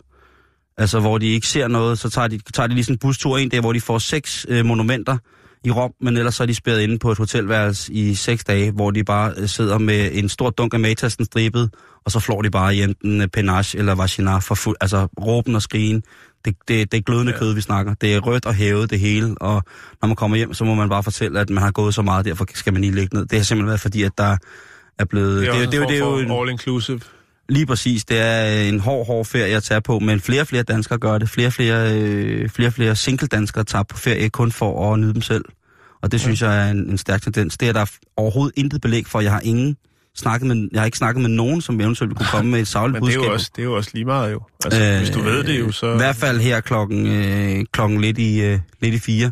[0.78, 3.38] Altså, hvor de ikke ser noget, så tager de, tager de lige sådan en bustur
[3.38, 5.18] ind der, hvor de får seks øh, monumenter
[5.64, 8.72] i Rom, men ellers så er de spærret inde på et hotelværelse i seks dage,
[8.72, 11.70] hvor de bare øh, sidder med en stor dunk af matasten stribet,
[12.06, 15.56] og så flår de bare i enten øh, penage eller vagina for fuld, altså råben
[15.56, 16.04] og skrigen.
[16.46, 17.40] Det, det, det er glødende ja.
[17.40, 17.94] kød, vi snakker.
[17.94, 19.64] Det er rødt og hævet, det hele, og
[20.02, 22.26] når man kommer hjem, så må man bare fortælle, at man har gået så meget,
[22.26, 23.26] derfor skal man lige ligge ned.
[23.26, 24.38] Det har simpelthen været fordi, at der
[25.00, 25.42] er blevet...
[25.42, 27.00] Det er, det, det, det, det er jo en, all inclusive.
[27.50, 28.06] Lige præcis.
[28.06, 31.18] Det er en hård, hård ferie at tage på, men flere og flere danskere gør
[31.18, 31.30] det.
[31.30, 35.22] Flere og flere, øh, flere, flere single-danskere tager på ferie kun for at nyde dem
[35.22, 35.46] selv.
[36.02, 37.58] Og det synes jeg er en, en stærk tendens.
[37.58, 37.86] Det er der
[38.18, 39.22] overhovedet intet belæg for.
[39.22, 39.78] Jeg har ingen
[40.16, 42.94] snakket med, jeg har ikke snakket med nogen, som eventuelt kunne komme med et savligt
[42.94, 43.30] Men det er, budskab.
[43.30, 44.42] jo også, det er jo også lige meget jo.
[44.66, 45.94] Altså, øh, hvis du ved det jo, så...
[45.94, 49.32] I hvert fald her klokken, øh, klokken lidt, i, øh, lidt i fire.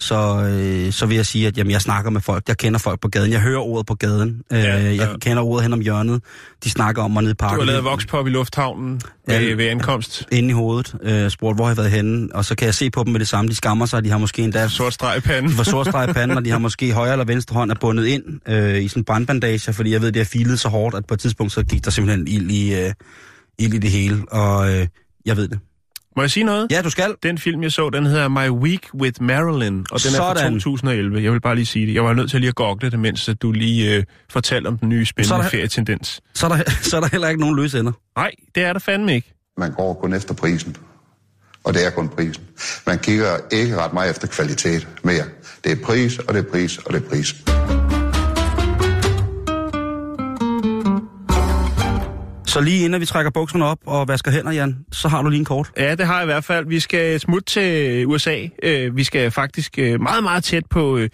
[0.00, 2.48] Så, øh, så vil jeg sige, at jamen, jeg snakker med folk.
[2.48, 3.32] Jeg kender folk på gaden.
[3.32, 4.42] Jeg hører ordet på gaden.
[4.52, 5.06] Øh, Ja, jeg ja.
[5.20, 6.22] kender ordet hen om hjørnet.
[6.64, 7.58] De snakker om mig nede i Du parken.
[7.58, 9.38] har lavet vokspop i lufthavnen Ja.
[9.38, 10.24] ved, ved ankomst.
[10.32, 10.94] Inde i hovedet.
[11.02, 12.28] Øh, spurgt, hvor har jeg været henne?
[12.34, 13.48] Og så kan jeg se på dem med det samme.
[13.48, 14.04] De skammer sig.
[14.04, 15.50] De har måske endda Sort streg i panden.
[15.50, 17.74] de får sort streg i panden, og de har måske højre eller venstre hånd er
[17.80, 20.96] bundet ind øh, i sådan en brandbandage, fordi jeg ved, det har filet så hårdt,
[20.96, 22.92] at på et tidspunkt så gik der simpelthen ild i, øh,
[23.58, 24.86] ild i det hele, og øh,
[25.26, 25.58] jeg ved det.
[26.16, 26.66] Må jeg sige noget?
[26.70, 27.14] Ja, du skal.
[27.22, 30.52] Den film, jeg så, den hedder My Week with Marilyn, og den er fra Sådan.
[30.52, 31.22] 2011.
[31.22, 31.94] Jeg vil bare lige sige det.
[31.94, 34.78] Jeg var nødt til lige at google det, mens at du lige øh, fortalte om
[34.78, 36.20] den nye Så spændende er der- ferietendens.
[36.34, 37.92] Så er, der, så er der heller ikke nogen løse ender.
[38.16, 39.32] Nej, det er der fandme ikke.
[39.58, 40.76] Man går kun efter prisen.
[41.64, 42.42] Og det er kun prisen.
[42.86, 45.24] Man kigger ikke ret meget efter kvalitet mere.
[45.64, 47.34] Det er pris, og det er pris, og det er pris.
[52.56, 55.38] Så lige inden vi trækker bukserne op og vasker hænder, Jan, så har du lige
[55.38, 55.70] en kort.
[55.76, 56.66] Ja, det har jeg i hvert fald.
[56.66, 58.46] Vi skal smutte til USA.
[58.62, 60.96] Øh, vi skal faktisk øh, meget, meget tæt på...
[60.96, 61.10] Øh,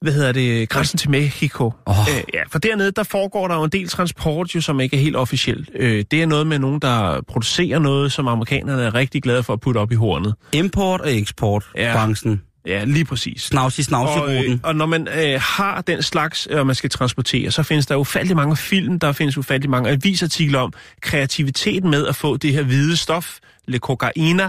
[0.00, 1.72] hvad hedder det, grænsen til Mexico.
[1.88, 1.94] Øh,
[2.34, 5.16] ja, for dernede, der foregår der jo en del transport, jo, som ikke er helt
[5.16, 5.70] officielt.
[5.74, 9.52] Øh, det er noget med nogen, der producerer noget, som amerikanerne er rigtig glade for
[9.52, 10.34] at putte op i hornet.
[10.52, 11.92] Import og eksport, ja.
[11.94, 12.42] branchen.
[12.68, 13.42] Ja, lige præcis.
[13.42, 17.50] Snavsi, snavsi, Og, øh, og når man øh, har den slags, øh, man skal transportere,
[17.50, 22.16] så findes der ufattelig mange film, der findes ufattelig mange avisartikler om kreativiteten med at
[22.16, 24.48] få det her hvide stof, le cocaina,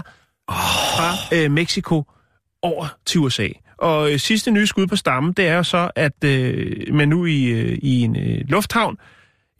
[0.50, 2.04] fra øh, Mexico
[2.62, 3.48] over til USA.
[3.78, 7.26] Og øh, sidste nye skud på stammen, det er jo så, at øh, man nu
[7.26, 8.96] i, øh, i en øh, lufthavn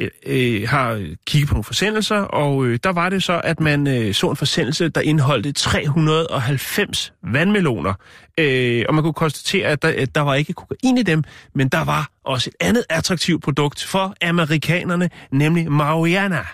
[0.01, 3.87] Øh, øh, har kigget på nogle forsendelser, og øh, der var det så, at man
[3.87, 7.95] øh, så en forsendelse, der indeholdte 390 vandmeloner.
[8.39, 11.25] Øh, og man kunne konstatere, at der, at der var ikke kokain i dem,
[11.55, 16.45] men der var også et andet attraktivt produkt for amerikanerne, nemlig marijuana.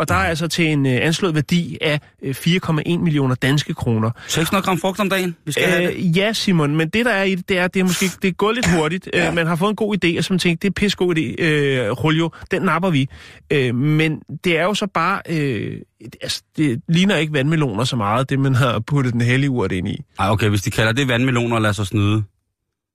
[0.00, 4.10] Og der er altså til en øh, anslået værdi af øh, 4,1 millioner danske kroner.
[4.28, 5.36] 600 gram frugt om dagen.
[5.44, 5.96] Vi skal have det.
[5.96, 8.28] Øh, ja, Simon, men det der er i det, det er, det er måske det
[8.28, 9.08] er gået lidt hurtigt.
[9.14, 9.28] Ja.
[9.28, 11.42] Øh, man har fået en god idé, og man tænkte, det er pisse god idé,
[11.44, 13.08] øh, Julio, den napper vi.
[13.50, 15.76] Øh, men det er jo så bare, øh,
[16.22, 19.88] altså, det ligner ikke vandmeloner så meget, det man har puttet den hellige urt ind
[19.88, 20.02] i.
[20.18, 22.22] Ej, okay, hvis de kalder det vandmeloner, lad sig snyde.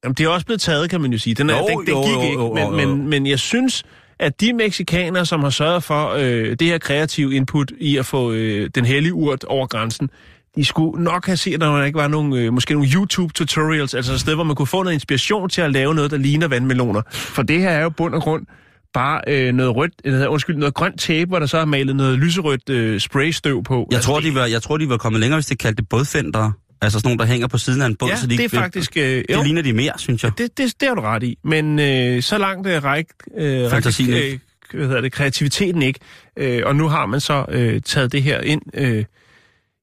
[0.03, 1.33] Jamen, det er også blevet taget, kan man jo sige.
[1.33, 2.95] Den, er, Jo, den, den jo, gik jo, ikke, jo, men, jo, jo.
[2.95, 3.83] Men, men jeg synes,
[4.19, 8.31] at de mexikanere, som har sørget for øh, det her kreative input i at få
[8.31, 10.09] øh, den hellige urt over grænsen,
[10.55, 14.13] de skulle nok have set, at der ikke var nogen, øh, måske nogle YouTube-tutorials, altså
[14.13, 17.01] et sted, hvor man kunne få noget inspiration til at lave noget, der ligner vandmeloner.
[17.11, 18.45] For det her er jo bund og grund
[18.93, 22.19] bare øh, noget rødt, eller, undskyld, noget grønt tape, hvor der så er malet noget
[22.19, 23.87] lyserødt øh, spraystøv på.
[23.91, 25.89] Jeg Altså, tror, de var, jeg tror, de var kommet længere, hvis de kaldte det
[25.89, 26.53] bådfændere.
[26.81, 28.59] Altså sådan nogle, der hænger på siden af en båd, Ja, så de det er
[28.59, 28.97] faktisk...
[28.97, 29.43] Øh, Det jo.
[29.43, 30.31] ligner de mere, synes jeg.
[30.37, 31.37] Det, det, det har du ret i.
[31.43, 33.05] Men øh, så langt øh, ræk,
[33.37, 34.39] øh, Fantasien ræk, ikke.
[34.73, 35.99] øh, hvad hedder det, kreativiteten ikke.
[36.37, 39.05] Øh, og nu har man så øh, taget det her ind øh,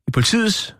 [0.08, 0.74] i politiets...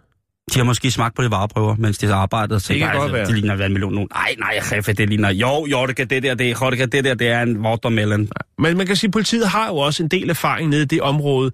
[0.55, 2.53] De har måske smagt på det vareprøver, mens de har arbejdet.
[2.57, 3.27] Og tænkt, kan "Ej, godt altså, være.
[3.27, 3.93] Det ligner vandmelon.
[3.95, 4.07] nu.
[4.15, 5.31] Nej, nej, chefe, det ligner...
[5.31, 7.57] Jo, jo, det kan det der, det, jo, det kan det der, det er en
[7.59, 8.29] watermelon.
[8.59, 11.03] Men man kan sige, at politiet har jo også en del erfaring nede i det
[11.03, 11.53] område,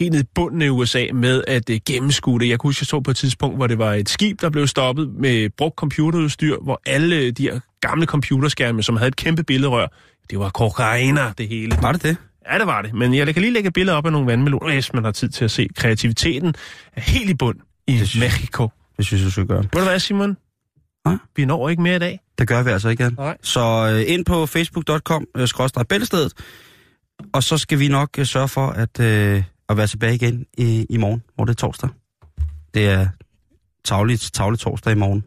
[0.00, 2.48] helt nede i bunden af USA, med at øh, gennemskue det.
[2.48, 4.66] Jeg kunne huske, jeg så på et tidspunkt, hvor det var et skib, der blev
[4.66, 9.86] stoppet med brugt computerudstyr, hvor alle de her gamle computerskærme, som havde et kæmpe billedrør,
[10.30, 11.76] det var kokainer, det hele.
[11.82, 12.16] Var det det?
[12.52, 12.94] Ja, det var det.
[12.94, 15.28] Men jeg kan lige lægge et billede op af nogle vandmeloner, hvis man har tid
[15.28, 15.68] til at se.
[15.76, 16.54] Kreativiteten
[16.92, 18.68] er helt i bund i Mexico.
[18.96, 19.62] Det synes jeg, du skal gøre.
[19.62, 20.36] Ved du hvad, Simon?
[21.02, 21.18] Hvad?
[21.36, 22.20] Vi når ikke mere i dag.
[22.38, 23.14] Det gør vi altså ikke, Jan.
[23.18, 23.36] Nej.
[23.42, 26.32] Så øh, ind på facebook.com, øh, skrådstræk bæltestedet,
[27.32, 30.86] og så skal vi nok øh, sørge for at, øh, at være tilbage igen i,
[30.90, 31.90] i morgen, hvor det er torsdag.
[32.74, 33.08] Det er
[33.84, 35.24] tavligt, tavligt torsdag i morgen,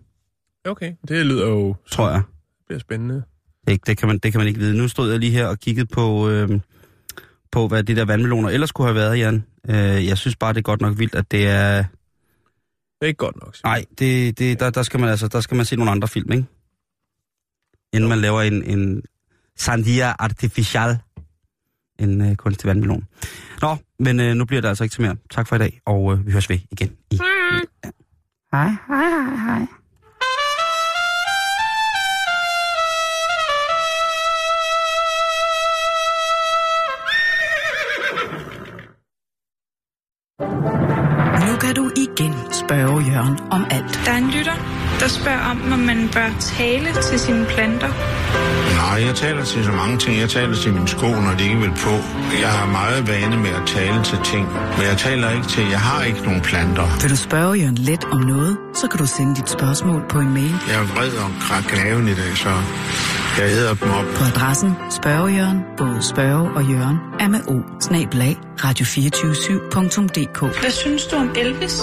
[0.66, 1.76] Okay, det lyder jo...
[1.91, 2.22] tror jeg.
[2.58, 3.24] Det bliver spændende.
[3.68, 4.78] Det, det, kan man, det kan man ikke vide.
[4.78, 6.60] Nu stod jeg lige her og kiggede på, øh,
[7.52, 9.46] på hvad det der vandmeloner ellers kunne have været, Jan.
[9.70, 11.78] Øh, jeg synes bare, det er godt nok vildt, at det er...
[11.78, 13.56] Det er ikke godt nok.
[13.64, 16.32] Nej, det, det, der, der, skal man altså, der skal man se nogle andre film,
[16.32, 16.46] ikke?
[17.94, 19.04] Inden man laver en, en
[19.58, 20.98] Sandia Artificial,
[22.00, 23.04] en øh, kunstig vandmelon.
[23.62, 25.16] Nå, men øh, nu bliver det altså ikke til mere.
[25.32, 26.91] Tak for i dag, og øh, vi høres ved igen.
[27.12, 27.20] I,
[27.84, 27.89] ja.
[28.52, 29.66] Hej, hej, hej, hej.
[41.48, 44.02] Nu kan du igen spørge Jørgen om alt.
[44.06, 44.58] Der er en lytter,
[45.00, 47.89] der spørger om, om man bør tale til sine planter.
[48.84, 50.20] Nej, jeg taler til så mange ting.
[50.20, 51.94] Jeg taler til mine sko, når de ikke vil på.
[52.46, 54.46] Jeg har meget vane med at tale til ting,
[54.78, 56.88] men jeg taler ikke til, jeg har ikke nogen planter.
[57.02, 60.34] Vil du spørge Jørgen let om noget, så kan du sende dit spørgsmål på en
[60.34, 62.50] mail Jeg er vred om krakken i dag, så
[63.40, 64.06] jeg hedder dem op.
[64.16, 70.40] på adressen spørgejørgen, både spørge og jørgen, er med o, snablag, radio247.dk.
[70.62, 71.82] Hvad synes du om Elvis?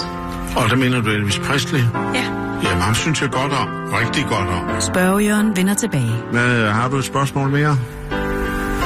[0.56, 1.80] Og der mener du Elvis Presley?
[2.14, 2.24] Ja.
[2.64, 3.68] Jamen, ham synes jeg godt om.
[3.68, 4.80] Rigtig godt om.
[4.80, 6.12] Spørgejørgen vender tilbage.
[6.32, 7.78] Hvad, har du et spørgsmål mere?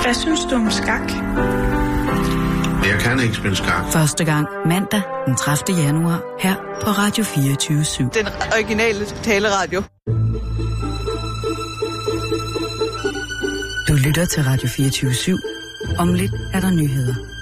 [0.02, 1.12] Hvad synes du om skak?
[2.90, 3.84] Jeg kan ikke spille skak.
[3.92, 5.78] Første gang mandag den 30.
[5.78, 6.54] januar her
[6.84, 7.78] på Radio 24
[8.14, 9.82] Den originale taleradio.
[13.88, 15.38] Du lytter til Radio 24
[15.98, 17.33] Om lidt er der nyheder.